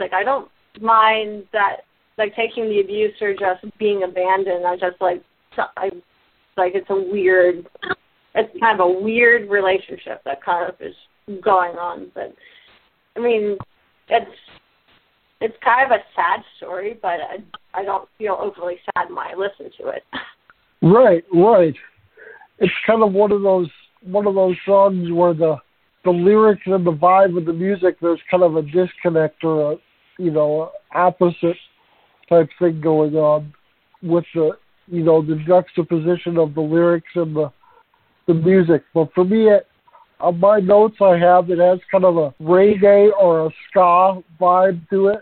like 0.00 0.12
I 0.12 0.24
don't 0.24 0.50
mind 0.80 1.44
that 1.52 1.82
like 2.18 2.34
taking 2.34 2.68
the 2.68 2.80
abuse 2.80 3.14
or 3.20 3.32
just 3.32 3.64
being 3.78 4.02
abandoned. 4.02 4.66
I 4.66 4.76
just 4.76 5.00
like 5.00 5.22
I 5.76 5.90
like 6.56 6.72
it's 6.74 6.90
a 6.90 6.94
weird 6.94 7.66
it's 8.34 8.60
kind 8.60 8.80
of 8.80 8.86
a 8.86 9.00
weird 9.00 9.50
relationship 9.50 10.22
that 10.24 10.42
kind 10.42 10.68
of 10.68 10.74
is 10.80 10.94
going 11.42 11.76
on. 11.76 12.10
But 12.14 12.34
I 13.16 13.20
mean, 13.20 13.56
it's 14.08 14.30
it's 15.40 15.56
kind 15.64 15.90
of 15.90 15.98
a 15.98 16.02
sad 16.14 16.44
story, 16.56 16.98
but 17.00 17.20
I 17.20 17.38
I 17.74 17.84
don't 17.84 18.08
feel 18.18 18.38
overly 18.40 18.76
sad 18.94 19.08
when 19.08 19.18
I 19.18 19.34
listen 19.36 19.70
to 19.80 19.88
it. 19.88 20.02
Right, 20.82 21.24
right. 21.32 21.74
It's 22.58 22.72
kind 22.86 23.02
of 23.02 23.12
one 23.12 23.32
of 23.32 23.42
those 23.42 23.70
one 24.02 24.26
of 24.26 24.34
those 24.34 24.56
songs 24.66 25.10
where 25.12 25.34
the 25.34 25.56
the 26.04 26.10
lyrics 26.10 26.62
and 26.66 26.84
the 26.86 26.92
vibe 26.92 27.36
of 27.38 27.44
the 27.44 27.52
music 27.52 27.96
there's 28.00 28.20
kind 28.30 28.42
of 28.42 28.56
a 28.56 28.62
disconnect 28.62 29.44
or 29.44 29.72
a 29.72 29.76
you 30.18 30.30
know 30.30 30.72
opposite 30.92 31.56
type 32.28 32.48
thing 32.58 32.80
going 32.80 33.14
on 33.14 33.54
with 34.02 34.24
the 34.34 34.50
you 34.86 35.02
know 35.02 35.22
the 35.22 35.36
juxtaposition 35.46 36.38
of 36.38 36.54
the 36.54 36.60
lyrics 36.60 37.10
and 37.14 37.34
the 37.34 37.52
the 38.26 38.34
music. 38.34 38.82
But 38.94 39.12
for 39.14 39.24
me, 39.24 39.48
it, 39.48 39.66
on 40.20 40.38
my 40.38 40.60
notes, 40.60 40.96
I 41.00 41.18
have 41.18 41.50
it 41.50 41.58
has 41.58 41.80
kind 41.90 42.04
of 42.04 42.16
a 42.16 42.34
reggae 42.42 43.10
or 43.20 43.46
a 43.46 43.50
ska 43.68 44.22
vibe 44.40 44.88
to 44.90 45.08
it. 45.08 45.20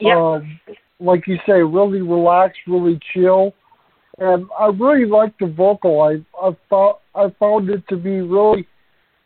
Yeah. 0.00 0.18
Um, 0.18 0.60
like 0.98 1.26
you 1.26 1.38
say, 1.46 1.62
really 1.62 2.00
relaxed, 2.00 2.60
really 2.66 2.98
chill, 3.12 3.54
and 4.18 4.46
I 4.58 4.66
really 4.66 5.06
like 5.06 5.36
the 5.38 5.46
vocal. 5.46 6.00
I 6.00 6.24
I 6.40 6.56
thought 6.68 7.00
I 7.14 7.32
found 7.38 7.70
it 7.70 7.86
to 7.88 7.96
be 7.96 8.20
really 8.20 8.66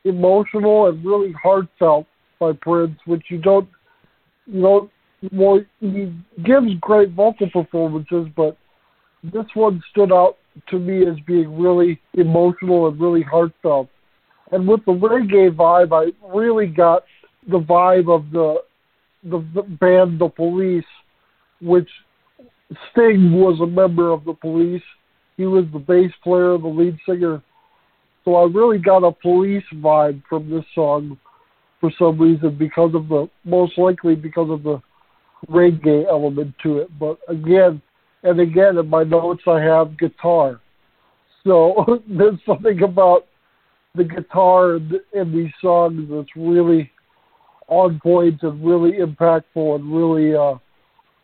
emotional 0.04 0.88
and 0.88 1.04
really 1.04 1.32
heartfelt 1.32 2.06
by 2.38 2.52
Prince, 2.60 2.98
which 3.06 3.24
you 3.28 3.38
don't 3.38 3.68
you 4.46 4.60
know 4.60 4.90
well 5.32 5.60
he 5.80 6.12
gives 6.44 6.74
great 6.80 7.10
vocal 7.10 7.48
performances, 7.50 8.28
but 8.36 8.56
this 9.32 9.46
one 9.54 9.82
stood 9.90 10.12
out 10.12 10.36
to 10.68 10.78
me 10.78 11.06
as 11.06 11.16
being 11.26 11.58
really 11.58 12.00
emotional 12.14 12.88
and 12.88 13.00
really 13.00 13.22
heartfelt. 13.22 13.88
And 14.52 14.66
with 14.66 14.84
the 14.84 14.92
reggae 14.92 15.54
vibe, 15.54 15.92
I 15.92 16.12
really 16.34 16.66
got 16.66 17.04
the 17.48 17.58
vibe 17.58 18.14
of 18.14 18.30
the 18.30 18.62
the, 19.24 19.44
the 19.54 19.62
band 19.62 20.20
The 20.20 20.28
Police, 20.28 20.84
which 21.60 21.88
Sting 22.92 23.32
was 23.32 23.60
a 23.60 23.66
member 23.66 24.12
of 24.12 24.24
The 24.24 24.34
Police. 24.34 24.82
He 25.36 25.46
was 25.46 25.64
the 25.72 25.78
bass 25.80 26.12
player, 26.22 26.56
the 26.58 26.68
lead 26.68 26.96
singer. 27.08 27.42
So 28.24 28.36
I 28.36 28.44
really 28.44 28.78
got 28.78 29.04
a 29.04 29.12
police 29.12 29.64
vibe 29.74 30.22
from 30.28 30.50
this 30.50 30.64
song 30.74 31.18
for 31.80 31.92
some 31.98 32.18
reason 32.18 32.56
because 32.56 32.94
of 32.94 33.08
the 33.08 33.28
most 33.44 33.78
likely 33.78 34.14
because 34.14 34.50
of 34.50 34.62
the 34.62 34.80
reggae 35.48 36.06
element 36.08 36.54
to 36.62 36.78
it. 36.78 36.98
But 36.98 37.18
again, 37.28 37.80
and 38.22 38.40
again 38.40 38.78
in 38.78 38.88
my 38.88 39.04
notes 39.04 39.42
I 39.46 39.60
have 39.60 39.98
guitar. 39.98 40.60
So 41.44 42.02
there's 42.08 42.38
something 42.46 42.82
about 42.82 43.26
the 43.94 44.04
guitar 44.04 44.76
in 44.76 45.32
these 45.32 45.52
songs 45.60 46.08
that's 46.10 46.36
really 46.36 46.90
on 47.68 47.98
point 48.00 48.42
and 48.42 48.64
really 48.64 48.98
impactful 48.98 49.76
and 49.76 49.92
really 49.92 50.34
uh, 50.34 50.58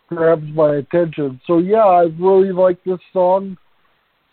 grabs 0.09 0.47
my 0.55 0.77
attention. 0.77 1.41
So 1.47 1.59
yeah, 1.59 1.85
I 1.85 2.09
really 2.19 2.53
like 2.53 2.83
this 2.85 2.99
song. 3.13 3.57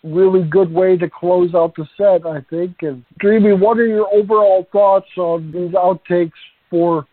Really 0.04 0.43
good 0.43 0.72
way 0.72 0.95
to 0.98 1.10
close 1.10 1.54
out 1.54 1.76
the 1.76 1.86
set, 1.98 2.26
I 2.26 2.39
think. 2.50 2.78
And 2.82 3.04
Dreamy, 3.19 3.54
what 3.54 3.78
are 3.78 3.86
your 3.86 4.08
overall 4.13 4.65
thoughts 4.72 5.10
on 5.17 5.52
these 5.52 5.72
outtakes 5.72 6.32
for 6.69 7.06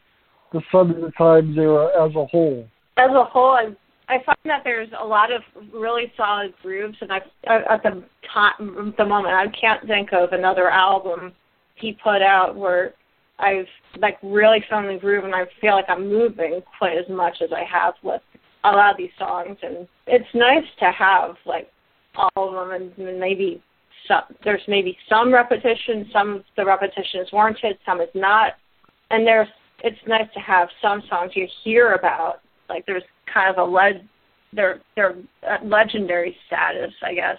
the 0.53 0.61
the 0.73 1.13
Times 1.19 1.59
era 1.59 1.89
as 2.07 2.15
a 2.15 2.27
whole? 2.27 2.67
As 2.97 3.11
a 3.11 3.25
whole, 3.25 3.51
I 3.51 3.75
I 4.09 4.19
find 4.25 4.39
that 4.45 4.63
there's 4.63 4.89
a 4.99 5.05
lot 5.05 5.33
of 5.33 5.43
really 5.73 6.13
solid 6.17 6.55
grooves, 6.63 6.97
and 7.01 7.13
I 7.13 7.21
at 7.49 7.83
the 7.83 8.05
time, 8.33 8.95
the 8.97 9.05
moment, 9.05 9.35
I 9.35 9.47
can't 9.49 9.87
think 9.87 10.13
of 10.13 10.33
another 10.33 10.71
album 10.71 11.33
he 11.75 11.93
put 12.03 12.23
out 12.23 12.57
where 12.57 12.95
I've 13.39 13.67
like 13.99 14.19
really 14.23 14.65
found 14.71 14.89
the 14.89 14.99
groove, 15.01 15.25
and 15.25 15.35
I 15.35 15.45
feel 15.61 15.75
like 15.75 15.87
I'm 15.89 16.09
moving 16.09 16.63
quite 16.79 16.97
as 16.97 17.09
much 17.09 17.39
as 17.43 17.51
I 17.53 17.65
have 17.65 17.95
with 18.03 18.23
a 18.65 18.71
lot 18.71 18.93
of 18.93 18.97
these 18.97 19.11
songs. 19.19 19.59
And 19.63 19.89
it's 20.07 20.29
nice 20.35 20.65
to 20.81 20.91
have 20.93 21.37
like 21.45 21.69
all 22.15 22.31
of 22.37 22.69
them, 22.69 22.93
and 22.97 23.21
maybe 23.21 23.63
some, 24.07 24.23
there's 24.45 24.63
maybe 24.69 24.97
some 25.09 25.35
repetition. 25.35 26.09
Some 26.13 26.37
of 26.37 26.45
the 26.57 26.65
repetition 26.65 27.21
is 27.21 27.33
warranted, 27.33 27.79
some 27.85 28.01
is 28.01 28.09
not, 28.15 28.55
and 29.11 29.27
there's 29.27 29.49
it's 29.85 29.99
nice 30.07 30.29
to 30.33 30.41
have 30.41 30.69
some 30.81 31.03
songs 31.11 31.33
you 31.35 31.47
hear 31.63 31.93
about. 31.95 32.41
Like 32.69 32.87
there's 32.87 33.03
kind 33.33 33.51
of 33.51 33.59
a 33.59 33.71
leg, 33.71 33.97
their 34.53 34.81
their 34.95 35.17
uh, 35.49 35.59
legendary 35.65 36.37
status, 36.47 36.93
I 37.03 37.15
guess, 37.15 37.39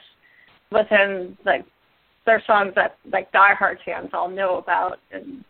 within 0.71 1.37
like 1.45 1.65
their 2.25 2.43
songs 2.45 2.73
that 2.75 2.97
like 3.11 3.31
diehard 3.31 3.77
fans 3.85 4.09
all 4.13 4.29
know 4.29 4.57
about, 4.57 4.99
and 5.11 5.43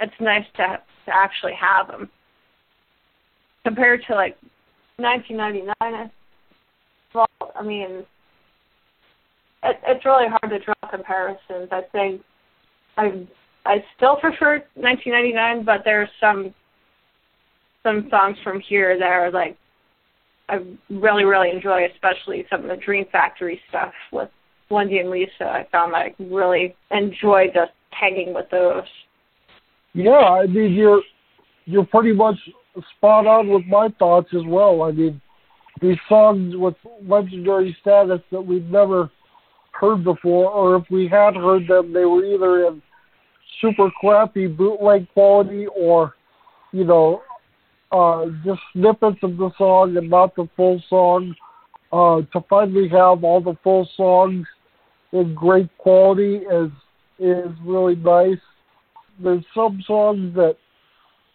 it's 0.00 0.14
nice 0.20 0.46
to 0.56 0.80
to 1.06 1.14
actually 1.14 1.54
have 1.54 1.88
them 1.88 2.08
compared 3.64 4.02
to 4.06 4.14
like 4.14 4.36
1999. 4.96 6.10
Well, 7.14 7.26
I 7.54 7.62
mean, 7.62 8.04
it, 9.62 9.80
it's 9.86 10.04
really 10.04 10.28
hard 10.28 10.50
to 10.50 10.58
draw 10.58 10.74
comparisons. 10.90 11.68
I 11.70 11.82
think 11.92 12.22
I 12.96 13.26
I 13.64 13.84
still 13.96 14.16
prefer 14.16 14.62
1999, 14.74 15.64
but 15.64 15.82
there's 15.84 16.08
some 16.20 16.54
some 17.86 18.08
songs 18.10 18.36
from 18.42 18.60
here 18.60 18.98
that 18.98 19.06
are 19.06 19.30
like 19.30 19.56
I 20.48 20.58
really 20.90 21.24
really 21.24 21.50
enjoy, 21.50 21.86
especially 21.92 22.44
some 22.50 22.62
of 22.62 22.68
the 22.68 22.84
Dream 22.84 23.04
Factory 23.12 23.60
stuff 23.68 23.92
with 24.12 24.28
Wendy 24.70 24.98
and 24.98 25.10
Lisa. 25.10 25.44
I 25.44 25.66
found 25.70 25.92
that 25.92 25.98
I 25.98 26.14
really 26.18 26.74
enjoyed 26.90 27.50
just 27.54 27.72
hanging 27.90 28.34
with 28.34 28.46
those. 28.50 28.84
Yeah, 29.92 30.10
I 30.10 30.46
mean 30.46 30.72
you're 30.72 31.02
you're 31.64 31.86
pretty 31.86 32.12
much 32.12 32.36
spot 32.96 33.26
on 33.26 33.48
with 33.48 33.64
my 33.66 33.88
thoughts 33.98 34.28
as 34.34 34.42
well. 34.46 34.82
I 34.82 34.90
mean 34.90 35.20
these 35.80 35.98
songs 36.08 36.54
with 36.56 36.74
legendary 37.02 37.76
status 37.80 38.20
that 38.32 38.40
we've 38.40 38.64
never 38.64 39.10
heard 39.72 40.04
before, 40.04 40.50
or 40.50 40.76
if 40.76 40.84
we 40.90 41.06
had 41.06 41.36
heard 41.36 41.68
them, 41.68 41.92
they 41.92 42.04
were 42.04 42.24
either 42.24 42.66
in 42.66 42.82
super 43.60 43.90
crappy 44.00 44.46
bootleg 44.46 45.06
quality 45.12 45.66
or, 45.66 46.14
you 46.72 46.84
know, 46.84 47.20
uh, 47.92 48.26
just 48.44 48.60
snippets 48.72 49.18
of 49.22 49.36
the 49.36 49.50
song 49.56 49.96
and 49.96 50.10
not 50.10 50.34
the 50.36 50.48
full 50.56 50.82
song. 50.88 51.34
Uh, 51.92 52.20
to 52.32 52.44
finally 52.50 52.88
have 52.88 53.22
all 53.22 53.40
the 53.40 53.56
full 53.62 53.88
songs 53.96 54.44
in 55.12 55.34
great 55.34 55.68
quality 55.78 56.38
is 56.38 56.70
is 57.18 57.50
really 57.64 57.94
nice. 57.96 58.40
There's 59.22 59.44
some 59.54 59.82
songs 59.86 60.34
that 60.34 60.56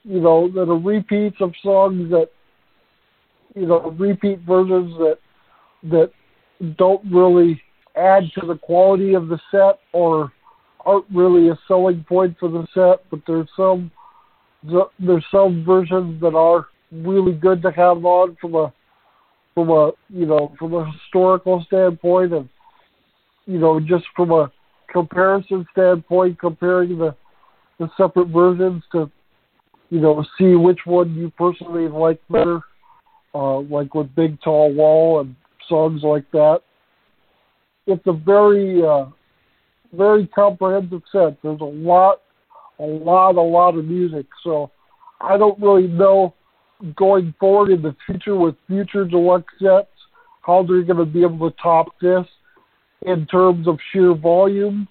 you 0.03 0.19
know 0.19 0.49
that 0.49 0.69
are 0.69 0.77
repeats 0.77 1.37
of 1.39 1.53
songs 1.63 2.11
that 2.11 2.29
you 3.55 3.65
know 3.65 3.91
repeat 3.91 4.39
versions 4.39 4.93
that 4.97 5.17
that 5.83 6.11
don't 6.77 7.03
really 7.11 7.61
add 7.95 8.23
to 8.39 8.45
the 8.45 8.57
quality 8.57 9.13
of 9.13 9.27
the 9.27 9.39
set 9.51 9.79
or 9.93 10.31
aren't 10.85 11.05
really 11.13 11.49
a 11.49 11.59
selling 11.67 12.03
point 12.07 12.35
for 12.39 12.49
the 12.49 12.67
set, 12.73 13.09
but 13.09 13.21
there's 13.25 13.49
some 13.55 13.91
there's 14.63 15.25
some 15.31 15.63
versions 15.65 16.19
that 16.21 16.35
are 16.35 16.67
really 16.91 17.33
good 17.33 17.61
to 17.61 17.71
have 17.71 18.03
on 18.05 18.37
from 18.39 18.55
a 18.55 18.73
from 19.53 19.69
a 19.69 19.91
you 20.09 20.25
know 20.25 20.53
from 20.59 20.73
a 20.73 20.91
historical 20.91 21.63
standpoint 21.67 22.33
and 22.33 22.49
you 23.45 23.59
know 23.59 23.79
just 23.79 24.05
from 24.15 24.31
a 24.31 24.51
comparison 24.91 25.65
standpoint 25.71 26.39
comparing 26.39 26.97
the 26.97 27.15
the 27.79 27.89
separate 27.97 28.27
versions 28.27 28.83
to 28.91 29.09
you 29.89 29.99
know 29.99 30.23
see 30.37 30.55
which 30.55 30.79
one 30.85 31.13
you 31.15 31.31
personally 31.37 31.87
like 31.87 32.21
better 32.29 32.61
uh 33.33 33.59
like 33.59 33.93
with 33.95 34.13
big 34.15 34.39
tall 34.41 34.73
wall 34.73 35.21
and 35.21 35.35
songs 35.67 36.01
like 36.03 36.29
that. 36.31 36.59
It's 37.87 38.05
a 38.05 38.13
very 38.13 38.83
uh 38.85 39.05
very 39.93 40.27
comprehensive 40.27 41.01
set. 41.11 41.37
There's 41.41 41.61
a 41.61 41.63
lot 41.63 42.21
a 42.81 42.85
lot, 42.85 43.35
a 43.35 43.41
lot 43.41 43.77
of 43.77 43.85
music. 43.85 44.25
So 44.43 44.71
I 45.21 45.37
don't 45.37 45.59
really 45.61 45.87
know 45.87 46.33
going 46.95 47.33
forward 47.39 47.71
in 47.71 47.81
the 47.81 47.95
future 48.05 48.35
with 48.35 48.55
future 48.67 49.05
deluxe 49.05 49.53
sets 49.61 49.87
how 50.41 50.63
they're 50.63 50.81
going 50.81 50.97
to 50.97 51.05
be 51.05 51.21
able 51.21 51.49
to 51.49 51.55
top 51.61 51.87
this 52.01 52.25
in 53.03 53.25
terms 53.27 53.67
of 53.67 53.77
sheer 53.91 54.15
volume. 54.15 54.87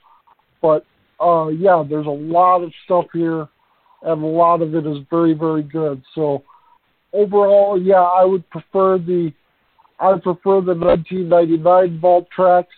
But 0.62 0.86
uh, 1.20 1.48
yeah, 1.48 1.82
there's 1.88 2.06
a 2.06 2.10
lot 2.10 2.62
of 2.62 2.72
stuff 2.84 3.06
here, 3.12 3.48
and 4.02 4.22
a 4.22 4.26
lot 4.26 4.62
of 4.62 4.74
it 4.74 4.86
is 4.86 4.98
very, 5.10 5.34
very 5.34 5.62
good. 5.62 6.02
So 6.14 6.44
overall, 7.12 7.80
yeah, 7.80 8.02
I 8.02 8.24
would 8.24 8.48
prefer 8.50 8.98
the 8.98 9.32
I 9.98 10.12
prefer 10.14 10.62
the 10.62 10.74
1999 10.74 12.00
vault 12.00 12.28
tracks 12.34 12.74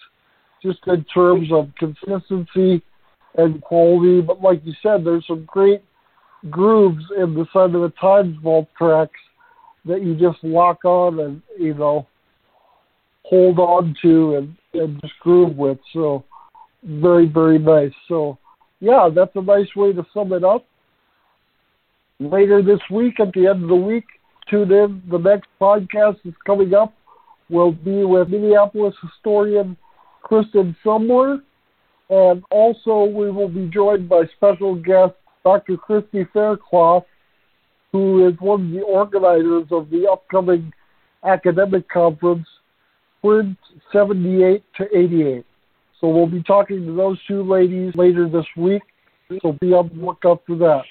just 0.62 0.81
in 0.88 1.05
terms 1.05 1.48
of 1.53 1.68
consistency 1.79 2.83
and 3.37 3.61
quality. 3.62 4.21
But 4.21 4.42
like 4.42 4.61
you 4.64 4.73
said, 4.83 5.05
there's 5.05 5.27
some 5.27 5.45
great 5.47 5.83
grooves 6.51 7.05
in 7.16 7.35
the 7.35 7.47
Sign 7.53 7.75
o' 7.77 7.83
the 7.83 7.92
Times 8.01 8.37
vault 8.42 8.68
tracks 8.77 9.21
that 9.85 10.03
you 10.03 10.14
just 10.14 10.42
lock 10.42 10.85
on 10.85 11.21
and 11.21 11.42
you 11.59 11.75
know 11.75 12.07
hold 13.25 13.59
on 13.59 13.95
to 14.03 14.37
and, 14.37 14.57
and 14.75 15.01
just 15.01 15.14
groove 15.21 15.57
with. 15.57 15.79
So 15.92 16.25
very 16.83 17.27
very 17.27 17.59
nice. 17.59 17.92
So 18.09 18.38
yeah, 18.81 19.09
that's 19.14 19.35
a 19.37 19.42
nice 19.42 19.68
way 19.77 19.92
to 19.92 20.05
sum 20.12 20.33
it 20.33 20.45
up. 20.45 20.64
Later 22.18 22.62
this 22.62 22.81
week, 22.90 23.18
at 23.21 23.33
the 23.33 23.49
end 23.49 23.64
of 23.64 23.68
the 23.68 23.75
week, 23.75 24.05
tune 24.49 24.71
in. 24.71 25.03
The 25.11 25.18
next 25.18 25.49
podcast 25.61 26.18
is 26.25 26.35
coming 26.47 26.75
up. 26.75 26.92
Will 27.51 27.73
be 27.73 28.05
with 28.05 28.29
Minneapolis 28.29 28.95
historian 29.03 29.77
Kristen 30.23 30.77
Zschomler 30.85 31.42
and 32.12 32.42
also, 32.51 33.05
we 33.05 33.31
will 33.31 33.48
be 33.48 33.70
joined 33.72 34.07
by 34.07 34.25
special 34.37 34.75
guest 34.75 35.14
Dr. 35.44 35.79
Christy 35.79 36.27
Faircloth, 36.31 37.07
who 37.90 38.29
is 38.29 38.35
one 38.38 38.66
of 38.66 38.70
the 38.70 38.83
organizers 38.83 39.68
of 39.70 39.88
the 39.88 40.07
upcoming 40.12 40.70
academic 41.25 41.88
conference, 41.88 42.46
Sprint 43.18 43.57
78 43.90 44.62
to 44.77 44.85
88. 44.94 45.46
So 45.98 46.09
we'll 46.09 46.27
be 46.27 46.42
talking 46.42 46.85
to 46.85 46.94
those 46.94 47.18
two 47.27 47.44
ladies 47.44 47.94
later 47.94 48.29
this 48.29 48.44
week, 48.59 48.83
so 49.40 49.57
be 49.62 49.72
on 49.72 49.88
the 49.94 50.05
lookout 50.05 50.42
for 50.46 50.57
that. 50.57 50.83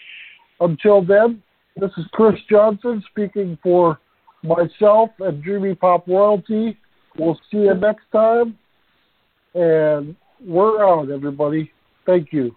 Until 0.59 1.03
then, 1.05 1.43
this 1.77 1.91
is 1.97 2.05
Chris 2.13 2.39
Johnson 2.49 3.03
speaking 3.11 3.59
for 3.61 3.99
myself 4.41 5.11
and 5.19 5.43
Dreamy 5.43 5.75
Pop 5.75 6.07
Royalty. 6.07 6.79
We'll 7.15 7.39
see 7.51 7.57
you 7.57 7.75
next 7.75 8.05
time. 8.11 8.57
And 9.53 10.15
we're 10.45 10.83
out, 10.85 11.09
everybody. 11.09 11.71
Thank 12.05 12.33
you. 12.33 12.55